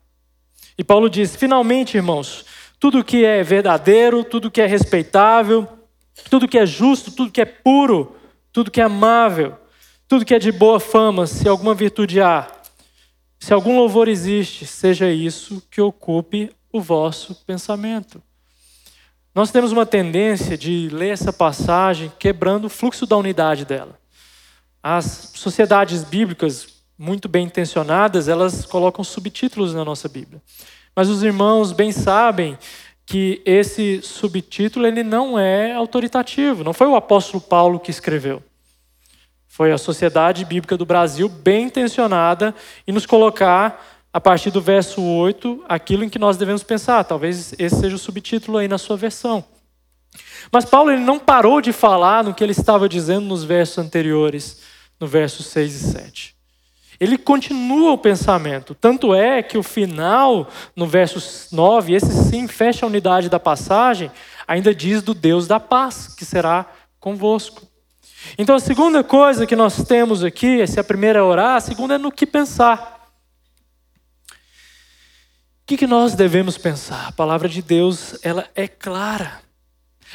[0.75, 2.43] E Paulo diz: finalmente, irmãos,
[2.79, 5.67] tudo que é verdadeiro, tudo que é respeitável,
[6.29, 8.15] tudo que é justo, tudo que é puro,
[8.51, 9.55] tudo que é amável,
[10.07, 12.47] tudo que é de boa fama, se alguma virtude há,
[13.39, 18.21] se algum louvor existe, seja isso que ocupe o vosso pensamento.
[19.35, 23.99] Nós temos uma tendência de ler essa passagem quebrando o fluxo da unidade dela.
[24.81, 30.41] As sociedades bíblicas, muito bem intencionadas, elas colocam subtítulos na nossa Bíblia.
[30.95, 32.57] Mas os irmãos bem sabem
[33.05, 38.41] que esse subtítulo ele não é autoritativo, não foi o apóstolo Paulo que escreveu.
[39.47, 42.53] Foi a Sociedade Bíblica do Brasil bem intencionada
[42.87, 47.03] em nos colocar a partir do verso 8 aquilo em que nós devemos pensar.
[47.03, 49.45] Talvez esse seja o subtítulo aí na sua versão.
[50.51, 54.61] Mas Paulo ele não parou de falar no que ele estava dizendo nos versos anteriores,
[54.99, 56.34] no versos 6 e 7.
[56.99, 58.73] Ele continua o pensamento.
[58.73, 61.21] Tanto é que o final, no verso
[61.53, 64.11] 9, esse sim fecha a unidade da passagem,
[64.47, 66.65] ainda diz do Deus da paz, que será
[66.99, 67.67] convosco.
[68.37, 71.95] Então a segunda coisa que nós temos aqui, se a primeira é orar, a segunda
[71.95, 72.95] é no que pensar.
[74.29, 77.07] O que, que nós devemos pensar?
[77.07, 79.44] A palavra de Deus, ela é clara.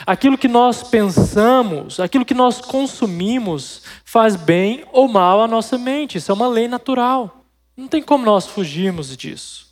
[0.06, 6.18] Aquilo que nós pensamos, aquilo que nós consumimos, faz bem ou mal à nossa mente.
[6.18, 7.44] Isso é uma lei natural.
[7.76, 9.70] Não tem como nós fugirmos disso.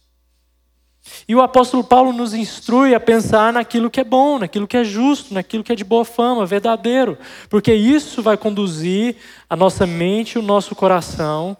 [1.27, 4.85] E o apóstolo Paulo nos instrui a pensar naquilo que é bom, naquilo que é
[4.85, 9.17] justo, naquilo que é de boa fama, verdadeiro, porque isso vai conduzir
[9.49, 11.57] a nossa mente e o nosso coração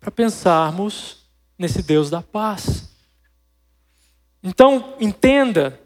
[0.00, 1.18] para pensarmos
[1.58, 2.88] nesse Deus da paz.
[4.42, 5.80] Então, entenda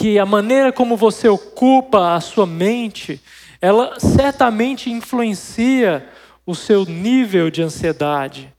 [0.00, 3.20] que a maneira como você ocupa a sua mente,
[3.60, 6.08] ela certamente influencia
[6.46, 8.50] o seu nível de ansiedade,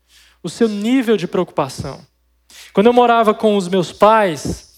[0.43, 1.99] o seu nível de preocupação.
[2.73, 4.71] Quando eu morava com os meus pais,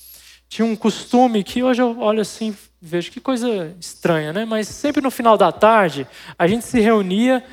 [0.48, 4.46] tinha um costume que hoje eu olho assim, vejo que coisa estranha, né?
[4.46, 6.08] Mas sempre no final da tarde,
[6.40, 7.44] a gente se reunia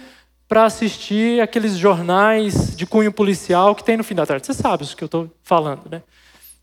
[0.47, 4.47] para assistir aqueles jornais de cunho policial que tem no fim da tarde.
[4.47, 6.01] Você sabe o que eu estou falando, né?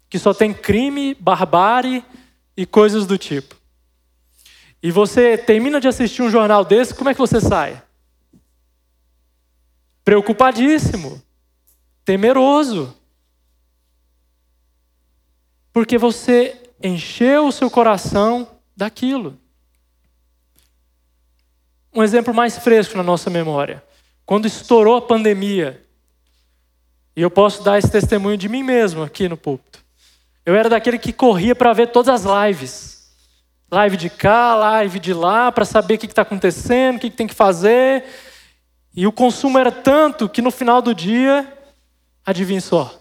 [0.09, 2.05] Que só tem crime, barbárie
[2.57, 3.55] e coisas do tipo.
[4.81, 7.81] E você termina de assistir um jornal desse, como é que você sai?
[10.03, 11.21] Preocupadíssimo,
[12.03, 12.95] temeroso.
[15.71, 19.37] Porque você encheu o seu coração daquilo.
[21.93, 23.83] Um exemplo mais fresco na nossa memória.
[24.25, 25.83] Quando estourou a pandemia,
[27.15, 29.66] e eu posso dar esse testemunho de mim mesmo aqui no púlpito.
[30.47, 33.13] Eu era daquele que corria para ver todas as lives.
[33.69, 37.17] Live de cá, live de lá, para saber o que está acontecendo, o que, que
[37.17, 38.05] tem que fazer.
[38.95, 41.53] E o consumo era tanto que no final do dia,
[42.25, 42.97] adivinha só,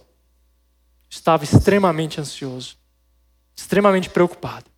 [1.08, 2.76] estava extremamente ansioso,
[3.54, 4.68] extremamente preocupado.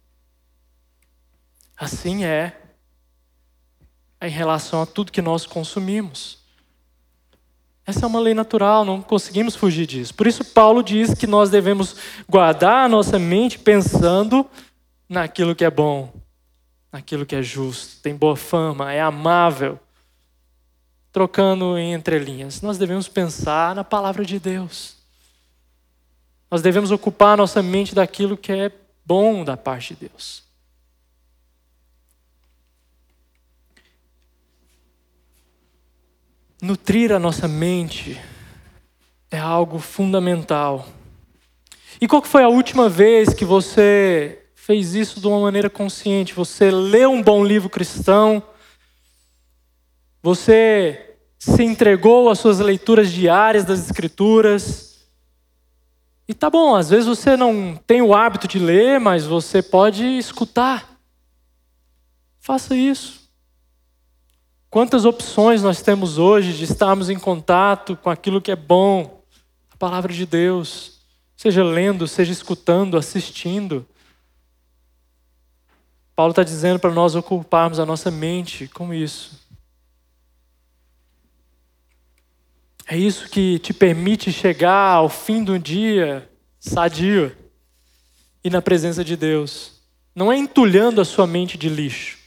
[1.74, 2.55] Assim é
[4.20, 6.45] em relação a tudo que nós consumimos.
[7.89, 10.14] Essa é uma lei natural, não conseguimos fugir disso.
[10.14, 11.97] Por isso, Paulo diz que nós devemos
[12.28, 14.45] guardar a nossa mente pensando
[15.09, 16.12] naquilo que é bom,
[16.93, 19.80] naquilo que é justo, tem boa fama, é amável.
[21.11, 24.95] Trocando em entrelinhas, nós devemos pensar na palavra de Deus.
[26.51, 28.70] Nós devemos ocupar a nossa mente daquilo que é
[29.03, 30.43] bom da parte de Deus.
[36.61, 38.20] Nutrir a nossa mente
[39.30, 40.86] é algo fundamental.
[42.00, 46.34] E qual foi a última vez que você fez isso de uma maneira consciente?
[46.34, 48.42] Você leu um bom livro cristão?
[50.22, 54.98] Você se entregou às suas leituras diárias das Escrituras?
[56.26, 60.04] E tá bom, às vezes você não tem o hábito de ler, mas você pode
[60.04, 61.00] escutar.
[62.38, 63.28] Faça isso.
[64.71, 69.23] Quantas opções nós temos hoje de estarmos em contato com aquilo que é bom,
[69.71, 71.01] a palavra de Deus,
[71.37, 73.87] seja lendo, seja escutando, assistindo.
[76.14, 79.41] Paulo está dizendo para nós ocuparmos a nossa mente com isso.
[82.87, 87.35] É isso que te permite chegar ao fim do dia sadio
[88.43, 89.81] e na presença de Deus.
[90.14, 92.18] Não é entulhando a sua mente de lixo.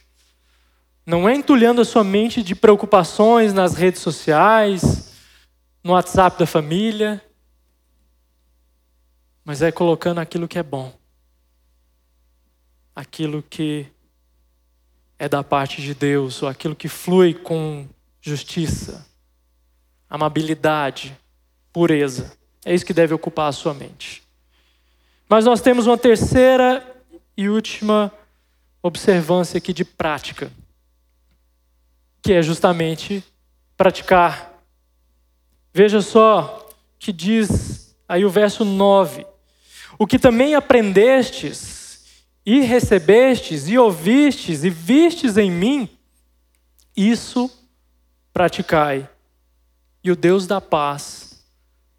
[1.06, 5.14] Não é entulhando a sua mente de preocupações nas redes sociais,
[5.84, 7.24] no WhatsApp da família,
[9.44, 10.94] mas é colocando aquilo que é bom,
[12.96, 13.88] aquilo que
[15.18, 17.88] é da parte de Deus, ou aquilo que flui com
[18.22, 19.06] justiça,
[20.08, 21.18] amabilidade,
[21.74, 22.32] pureza.
[22.64, 24.22] É isso que deve ocupar a sua mente.
[25.28, 26.86] Mas nós temos uma terceira
[27.36, 28.12] e última
[28.84, 30.52] observância aqui de prática
[32.22, 33.24] que é justamente
[33.76, 34.64] praticar.
[35.74, 36.70] Veja só
[37.00, 39.26] que diz aí o verso 9:
[39.98, 45.90] O que também aprendestes, e recebestes, e ouvistes, e vistes em mim,
[46.96, 47.50] isso
[48.34, 49.10] praticai,
[50.04, 51.44] e o Deus da paz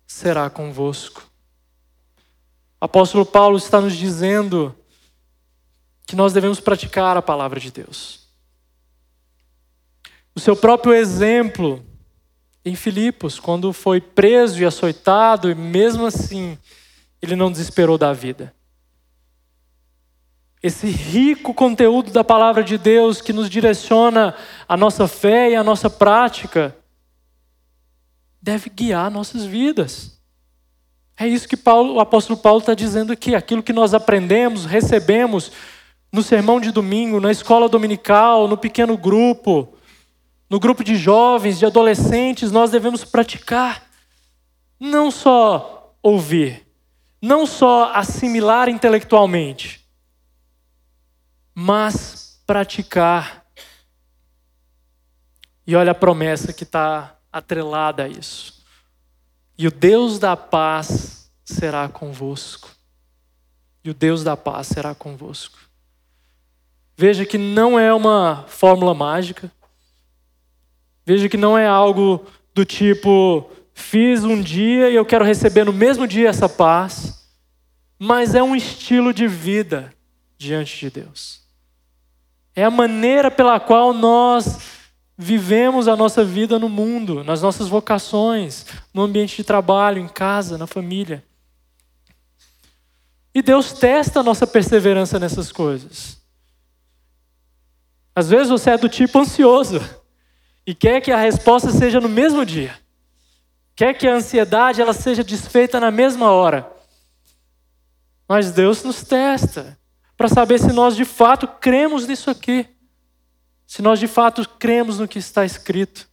[0.06, 1.22] será convosco.
[2.80, 4.76] O apóstolo Paulo está nos dizendo
[6.06, 8.21] que nós devemos praticar a palavra de Deus
[10.34, 11.84] o seu próprio exemplo
[12.64, 16.58] em Filipos, quando foi preso e açoitado, e mesmo assim
[17.20, 18.54] ele não desesperou da vida.
[20.62, 24.34] Esse rico conteúdo da palavra de Deus que nos direciona
[24.68, 26.76] a nossa fé e a nossa prática
[28.40, 30.20] deve guiar nossas vidas.
[31.16, 33.34] É isso que Paulo, o apóstolo Paulo está dizendo aqui.
[33.34, 35.52] Aquilo que nós aprendemos, recebemos
[36.12, 39.74] no sermão de domingo, na escola dominical, no pequeno grupo,
[40.52, 43.88] no grupo de jovens, de adolescentes, nós devemos praticar.
[44.78, 46.68] Não só ouvir,
[47.22, 49.82] não só assimilar intelectualmente,
[51.54, 53.46] mas praticar.
[55.66, 58.62] E olha a promessa que está atrelada a isso.
[59.56, 62.68] E o Deus da paz será convosco.
[63.82, 65.58] E o Deus da paz será convosco.
[66.94, 69.50] Veja que não é uma fórmula mágica.
[71.04, 72.24] Veja que não é algo
[72.54, 77.26] do tipo, fiz um dia e eu quero receber no mesmo dia essa paz,
[77.98, 79.92] mas é um estilo de vida
[80.38, 81.40] diante de Deus.
[82.54, 84.60] É a maneira pela qual nós
[85.16, 90.58] vivemos a nossa vida no mundo, nas nossas vocações, no ambiente de trabalho, em casa,
[90.58, 91.24] na família.
[93.34, 96.20] E Deus testa a nossa perseverança nessas coisas.
[98.14, 99.80] Às vezes você é do tipo ansioso
[100.66, 102.78] e quer que a resposta seja no mesmo dia.
[103.74, 106.70] Quer que a ansiedade ela seja desfeita na mesma hora.
[108.28, 109.78] Mas Deus nos testa
[110.16, 112.68] para saber se nós de fato cremos nisso aqui.
[113.66, 116.08] Se nós de fato cremos no que está escrito.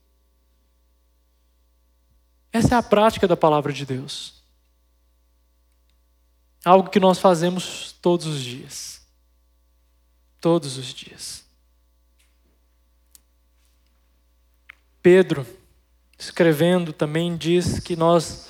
[2.52, 4.43] Essa é a prática da palavra de Deus.
[6.66, 9.06] Algo que nós fazemos todos os dias.
[10.41, 11.49] Todos os dias.
[15.12, 15.43] Pedro,
[16.20, 18.47] escrevendo, também diz que nós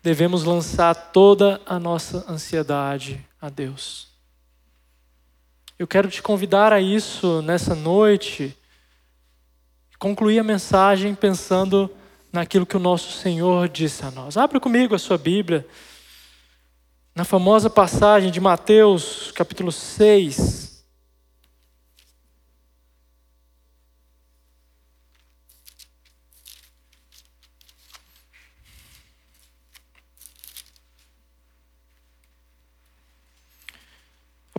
[0.00, 4.06] devemos lançar toda a nossa ansiedade a Deus.
[5.76, 8.56] Eu quero te convidar a isso nessa noite,
[9.98, 11.90] concluir a mensagem pensando
[12.32, 14.36] naquilo que o nosso Senhor disse a nós.
[14.36, 15.66] Abra comigo a sua Bíblia,
[17.16, 20.69] na famosa passagem de Mateus, capítulo 6.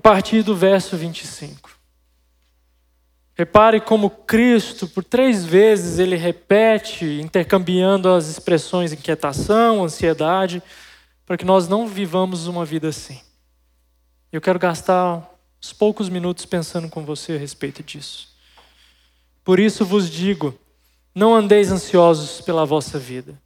[0.02, 1.70] A partir do verso 25.
[3.36, 10.64] Repare como Cristo, por três vezes, ele repete, intercambiando as expressões inquietação, ansiedade,
[11.24, 13.22] para que nós não vivamos uma vida assim.
[14.32, 15.24] Eu quero gastar
[15.64, 18.30] uns poucos minutos pensando com você a respeito disso.
[19.44, 20.58] Por isso vos digo:
[21.14, 23.40] Não andeis ansiosos pela vossa vida,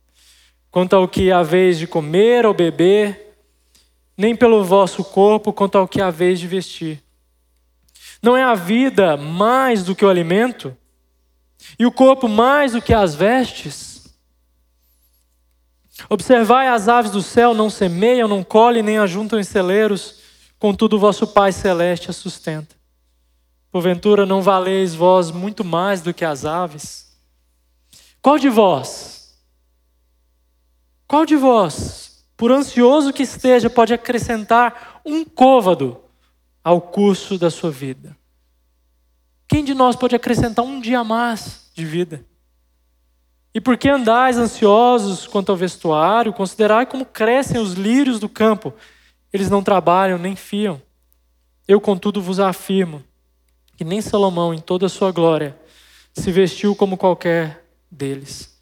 [0.72, 3.25] quanto ao que haveis de comer ou beber,
[4.18, 7.04] nem pelo vosso corpo, quanto ao que haveis de vestir.
[8.22, 10.76] Não é a vida mais do que o alimento,
[11.78, 13.96] e o corpo mais do que as vestes?
[16.10, 20.20] Observai as aves do céu, não semeiam, não colhem, nem ajuntam em celeiros,
[20.60, 22.76] contudo o vosso Pai Celeste as sustenta.
[23.72, 27.06] Porventura não valeis vós muito mais do que as aves?
[28.22, 29.38] Qual de vós?
[31.08, 32.05] Qual de vós,
[32.38, 36.02] por ansioso que esteja, pode acrescentar um côvado
[36.64, 38.16] ao curso da sua vida?
[39.48, 42.26] Quem de nós pode acrescentar um dia mais de vida?
[43.54, 46.34] E por que andais ansiosos quanto ao vestuário?
[46.34, 48.74] Considerai como crescem os lírios do campo.
[49.32, 50.82] Eles não trabalham nem fiam.
[51.68, 53.02] Eu, contudo, vos afirmo
[53.78, 55.58] que nem Salomão, em toda a sua glória,
[56.14, 58.55] se vestiu como qualquer deles.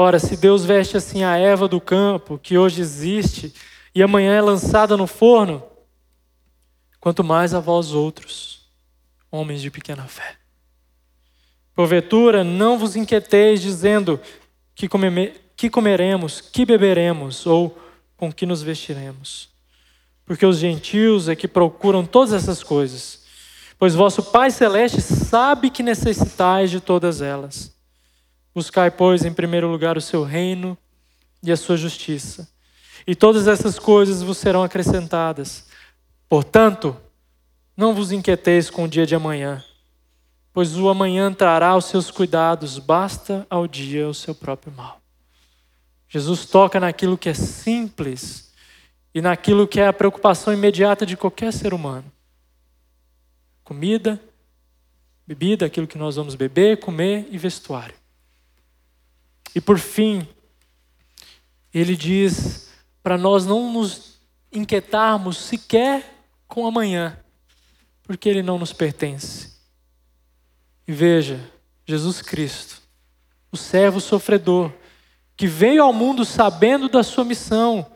[0.00, 3.52] Ora, se Deus veste assim a erva do campo, que hoje existe,
[3.92, 5.60] e amanhã é lançada no forno,
[7.00, 8.70] quanto mais a vós outros,
[9.28, 10.36] homens de pequena fé.
[11.74, 14.20] Porventura, não vos inquieteis dizendo
[14.72, 17.76] que, come, que comeremos, que beberemos ou
[18.16, 19.48] com que nos vestiremos.
[20.24, 23.24] Porque os gentios é que procuram todas essas coisas,
[23.76, 27.76] pois vosso Pai Celeste sabe que necessitais de todas elas.
[28.58, 30.76] Buscai, pois, em primeiro lugar o seu reino
[31.40, 32.50] e a sua justiça,
[33.06, 35.68] e todas essas coisas vos serão acrescentadas.
[36.28, 36.96] Portanto,
[37.76, 39.62] não vos inquieteis com o dia de amanhã,
[40.52, 45.00] pois o amanhã trará os seus cuidados, basta ao dia o seu próprio mal.
[46.08, 48.52] Jesus toca naquilo que é simples
[49.14, 52.10] e naquilo que é a preocupação imediata de qualquer ser humano:
[53.62, 54.20] comida,
[55.24, 57.94] bebida, aquilo que nós vamos beber, comer e vestuário.
[59.54, 60.26] E por fim,
[61.72, 62.70] ele diz
[63.02, 64.18] para nós não nos
[64.52, 66.14] inquietarmos sequer
[66.46, 67.18] com amanhã,
[68.02, 69.58] porque ele não nos pertence.
[70.86, 71.40] E veja,
[71.86, 72.82] Jesus Cristo,
[73.52, 74.72] o servo sofredor,
[75.36, 77.86] que veio ao mundo sabendo da sua missão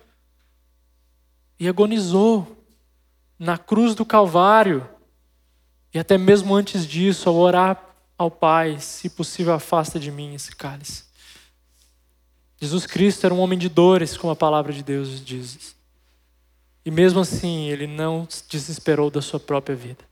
[1.59, 2.64] e agonizou
[3.38, 4.88] na cruz do Calvário,
[5.92, 7.82] e até mesmo antes disso, ao orar
[8.16, 11.05] ao Pai, se possível, afasta de mim esse cálice.
[12.62, 15.74] Jesus Cristo era um homem de dores, como a palavra de Deus diz.
[16.84, 20.04] E mesmo assim, ele não se desesperou da sua própria vida.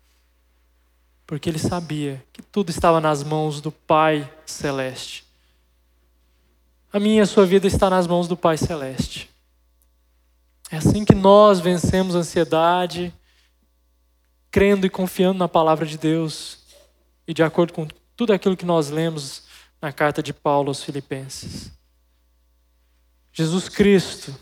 [1.28, 5.24] Porque ele sabia que tudo estava nas mãos do Pai Celeste.
[6.92, 9.30] A minha e a sua vida está nas mãos do Pai Celeste.
[10.72, 13.14] É assim que nós vencemos a ansiedade,
[14.51, 16.64] crendo e confiando na palavra de Deus
[17.28, 17.86] e de acordo com
[18.16, 19.44] tudo aquilo que nós lemos
[19.80, 21.78] na carta de Paulo aos Filipenses.
[23.33, 24.35] Jesus Cristo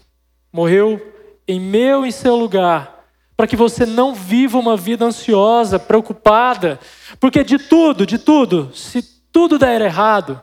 [0.53, 1.15] morreu
[1.47, 6.79] em meu e seu lugar, para que você não viva uma vida ansiosa, preocupada,
[7.21, 10.43] porque de tudo, de tudo, se tudo der errado,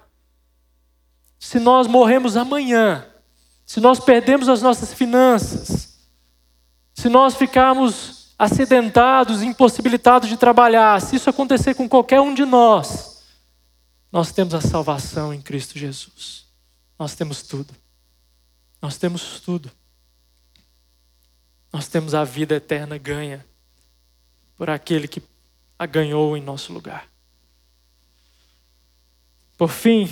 [1.38, 3.06] se nós morremos amanhã,
[3.66, 6.00] se nós perdemos as nossas finanças,
[6.94, 13.24] se nós ficarmos acidentados, impossibilitados de trabalhar, se isso acontecer com qualquer um de nós,
[14.12, 16.46] nós temos a salvação em Cristo Jesus.
[16.98, 17.74] Nós temos tudo.
[18.86, 19.72] Nós temos tudo.
[21.74, 23.44] Nós temos a vida eterna ganha
[24.56, 25.24] por aquele que
[25.80, 27.10] a ganhou em nosso lugar.
[29.58, 30.08] Por fim,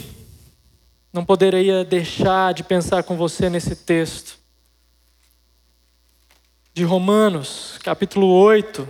[1.13, 4.39] não poderia deixar de pensar com você nesse texto
[6.73, 8.89] de Romanos, capítulo 8.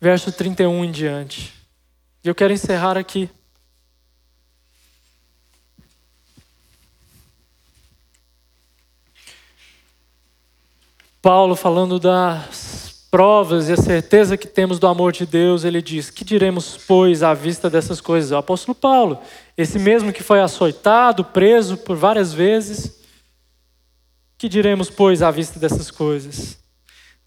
[0.00, 1.52] Verso 31 em diante.
[2.24, 3.28] E eu quero encerrar aqui.
[11.20, 16.08] Paulo, falando das provas e a certeza que temos do amor de Deus, ele diz:
[16.08, 18.30] Que diremos, pois, à vista dessas coisas?
[18.30, 19.20] O apóstolo Paulo,
[19.56, 22.98] esse mesmo que foi açoitado, preso por várias vezes,
[24.38, 26.59] que diremos, pois, à vista dessas coisas?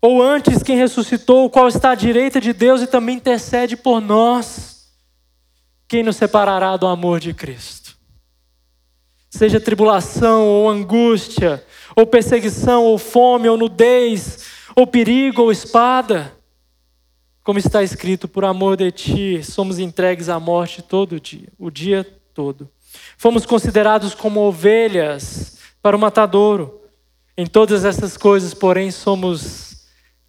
[0.00, 4.00] Ou antes, quem ressuscitou, o qual está à direita de Deus e também intercede por
[4.00, 4.92] nós.
[5.88, 7.96] Quem nos separará do amor de Cristo?
[9.30, 14.44] Seja tribulação ou angústia, ou perseguição, ou fome, ou nudez,
[14.74, 16.32] ou perigo, ou espada.
[17.42, 22.04] Como está escrito, por amor de ti, somos entregues à morte todo dia, o dia
[22.34, 22.68] todo.
[23.16, 26.82] Fomos considerados como ovelhas para o matadouro.
[27.36, 29.65] Em todas essas coisas, porém, somos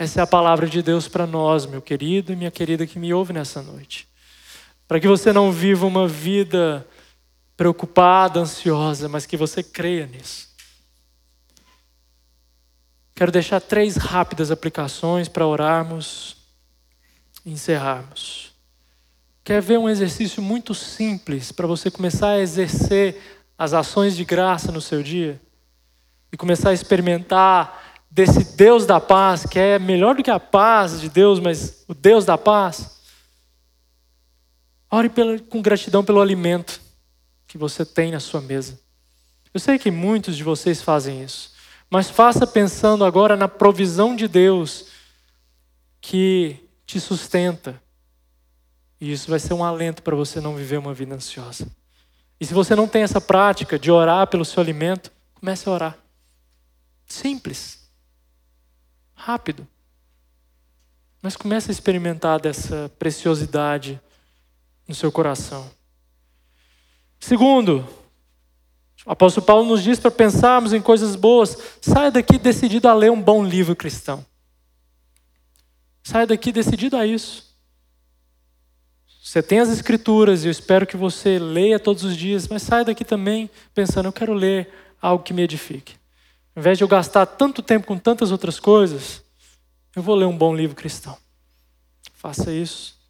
[0.00, 3.12] Essa é a palavra de Deus para nós, meu querido e minha querida que me
[3.12, 4.08] ouve nessa noite.
[4.88, 6.88] Para que você não viva uma vida
[7.54, 10.48] preocupada, ansiosa, mas que você creia nisso.
[13.14, 16.34] Quero deixar três rápidas aplicações para orarmos
[17.44, 18.54] e encerrarmos.
[19.44, 23.20] Quer ver um exercício muito simples para você começar a exercer
[23.58, 25.38] as ações de graça no seu dia?
[26.32, 31.00] E começar a experimentar desse Deus da paz, que é melhor do que a paz
[31.00, 32.98] de Deus, mas o Deus da paz?
[34.90, 36.80] Ore pela, com gratidão pelo alimento
[37.46, 38.78] que você tem na sua mesa.
[39.54, 41.52] Eu sei que muitos de vocês fazem isso,
[41.88, 44.86] mas faça pensando agora na provisão de Deus
[46.00, 47.80] que te sustenta.
[49.00, 51.66] E isso vai ser um alento para você não viver uma vida ansiosa.
[52.40, 55.98] E se você não tem essa prática de orar pelo seu alimento, comece a orar.
[57.06, 57.79] Simples.
[59.22, 59.68] Rápido.
[61.20, 64.00] Mas comece a experimentar dessa preciosidade
[64.88, 65.70] no seu coração.
[67.18, 67.86] Segundo,
[69.04, 71.54] o apóstolo Paulo nos diz para pensarmos em coisas boas.
[71.82, 74.24] Saia daqui decidido a ler um bom livro cristão.
[76.02, 77.54] Saia daqui decidido a isso.
[79.22, 82.86] Você tem as escrituras e eu espero que você leia todos os dias, mas saia
[82.86, 85.99] daqui também pensando, eu quero ler algo que me edifique.
[86.60, 89.24] Ao invés de eu gastar tanto tempo com tantas outras coisas,
[89.96, 91.16] eu vou ler um bom livro cristão.
[92.12, 93.00] Faça isso.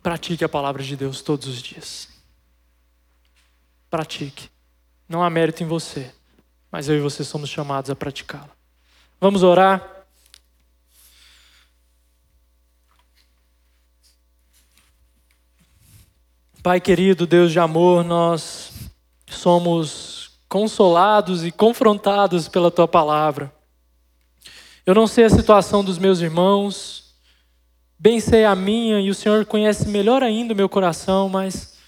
[0.00, 2.08] Pratique a palavra de Deus todos os dias.
[3.90, 4.48] Pratique.
[5.08, 6.14] Não há mérito em você,
[6.70, 8.50] mas eu e você somos chamados a praticá-la.
[9.20, 10.06] Vamos orar.
[16.62, 18.85] Pai querido, Deus de amor, nós
[19.36, 23.52] somos consolados e confrontados pela tua palavra.
[24.84, 27.06] Eu não sei a situação dos meus irmãos,
[27.98, 31.78] Bem sei a minha e o Senhor conhece melhor ainda o meu coração, mas,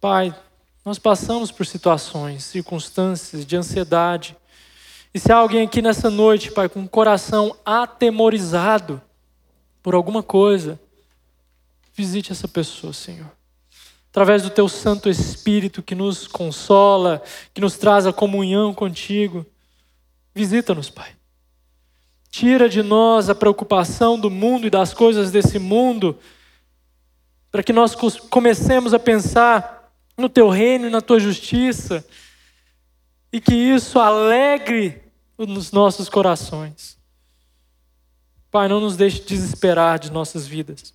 [0.00, 0.32] Pai,
[0.84, 4.36] nós passamos por situações, circunstâncias de ansiedade.
[5.12, 9.02] E se há alguém aqui nessa noite, Pai, com o coração atemorizado
[9.82, 10.78] por alguma coisa,
[11.94, 13.32] visite essa pessoa, Senhor.
[14.10, 17.22] Através do Teu Santo Espírito que nos consola,
[17.54, 19.46] que nos traz a comunhão contigo,
[20.34, 21.12] visita-nos, Pai.
[22.28, 26.18] Tira de nós a preocupação do mundo e das coisas desse mundo,
[27.52, 27.94] para que nós
[28.28, 32.04] comecemos a pensar no teu reino e na tua justiça,
[33.32, 35.02] e que isso alegre
[35.38, 36.98] os nossos corações.
[38.50, 40.92] Pai, não nos deixe desesperar de nossas vidas.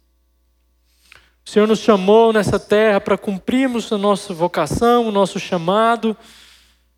[1.46, 6.18] O Senhor nos chamou nessa terra para cumprirmos a nossa vocação, o nosso chamado,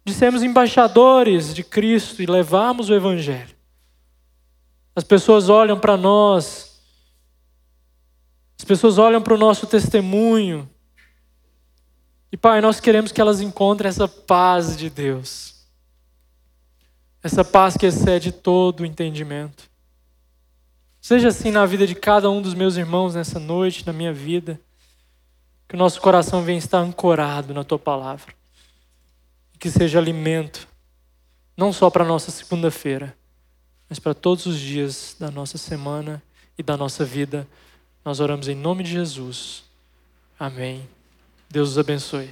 [0.06, 3.56] de sermos embaixadores de Cristo e levarmos o Evangelho.
[4.96, 6.82] As pessoas olham para nós,
[8.58, 10.68] as pessoas olham para o nosso testemunho.
[12.32, 15.68] E, Pai, nós queremos que elas encontrem essa paz de Deus,
[17.22, 19.70] essa paz que excede todo o entendimento.
[21.08, 24.60] Seja assim na vida de cada um dos meus irmãos nessa noite, na minha vida,
[25.66, 28.34] que o nosso coração venha estar ancorado na Tua palavra,
[29.58, 30.68] que seja alimento,
[31.56, 33.16] não só para a nossa segunda-feira,
[33.88, 36.22] mas para todos os dias da nossa semana
[36.58, 37.48] e da nossa vida.
[38.04, 39.64] Nós oramos em nome de Jesus.
[40.38, 40.90] Amém.
[41.50, 42.32] Deus os abençoe.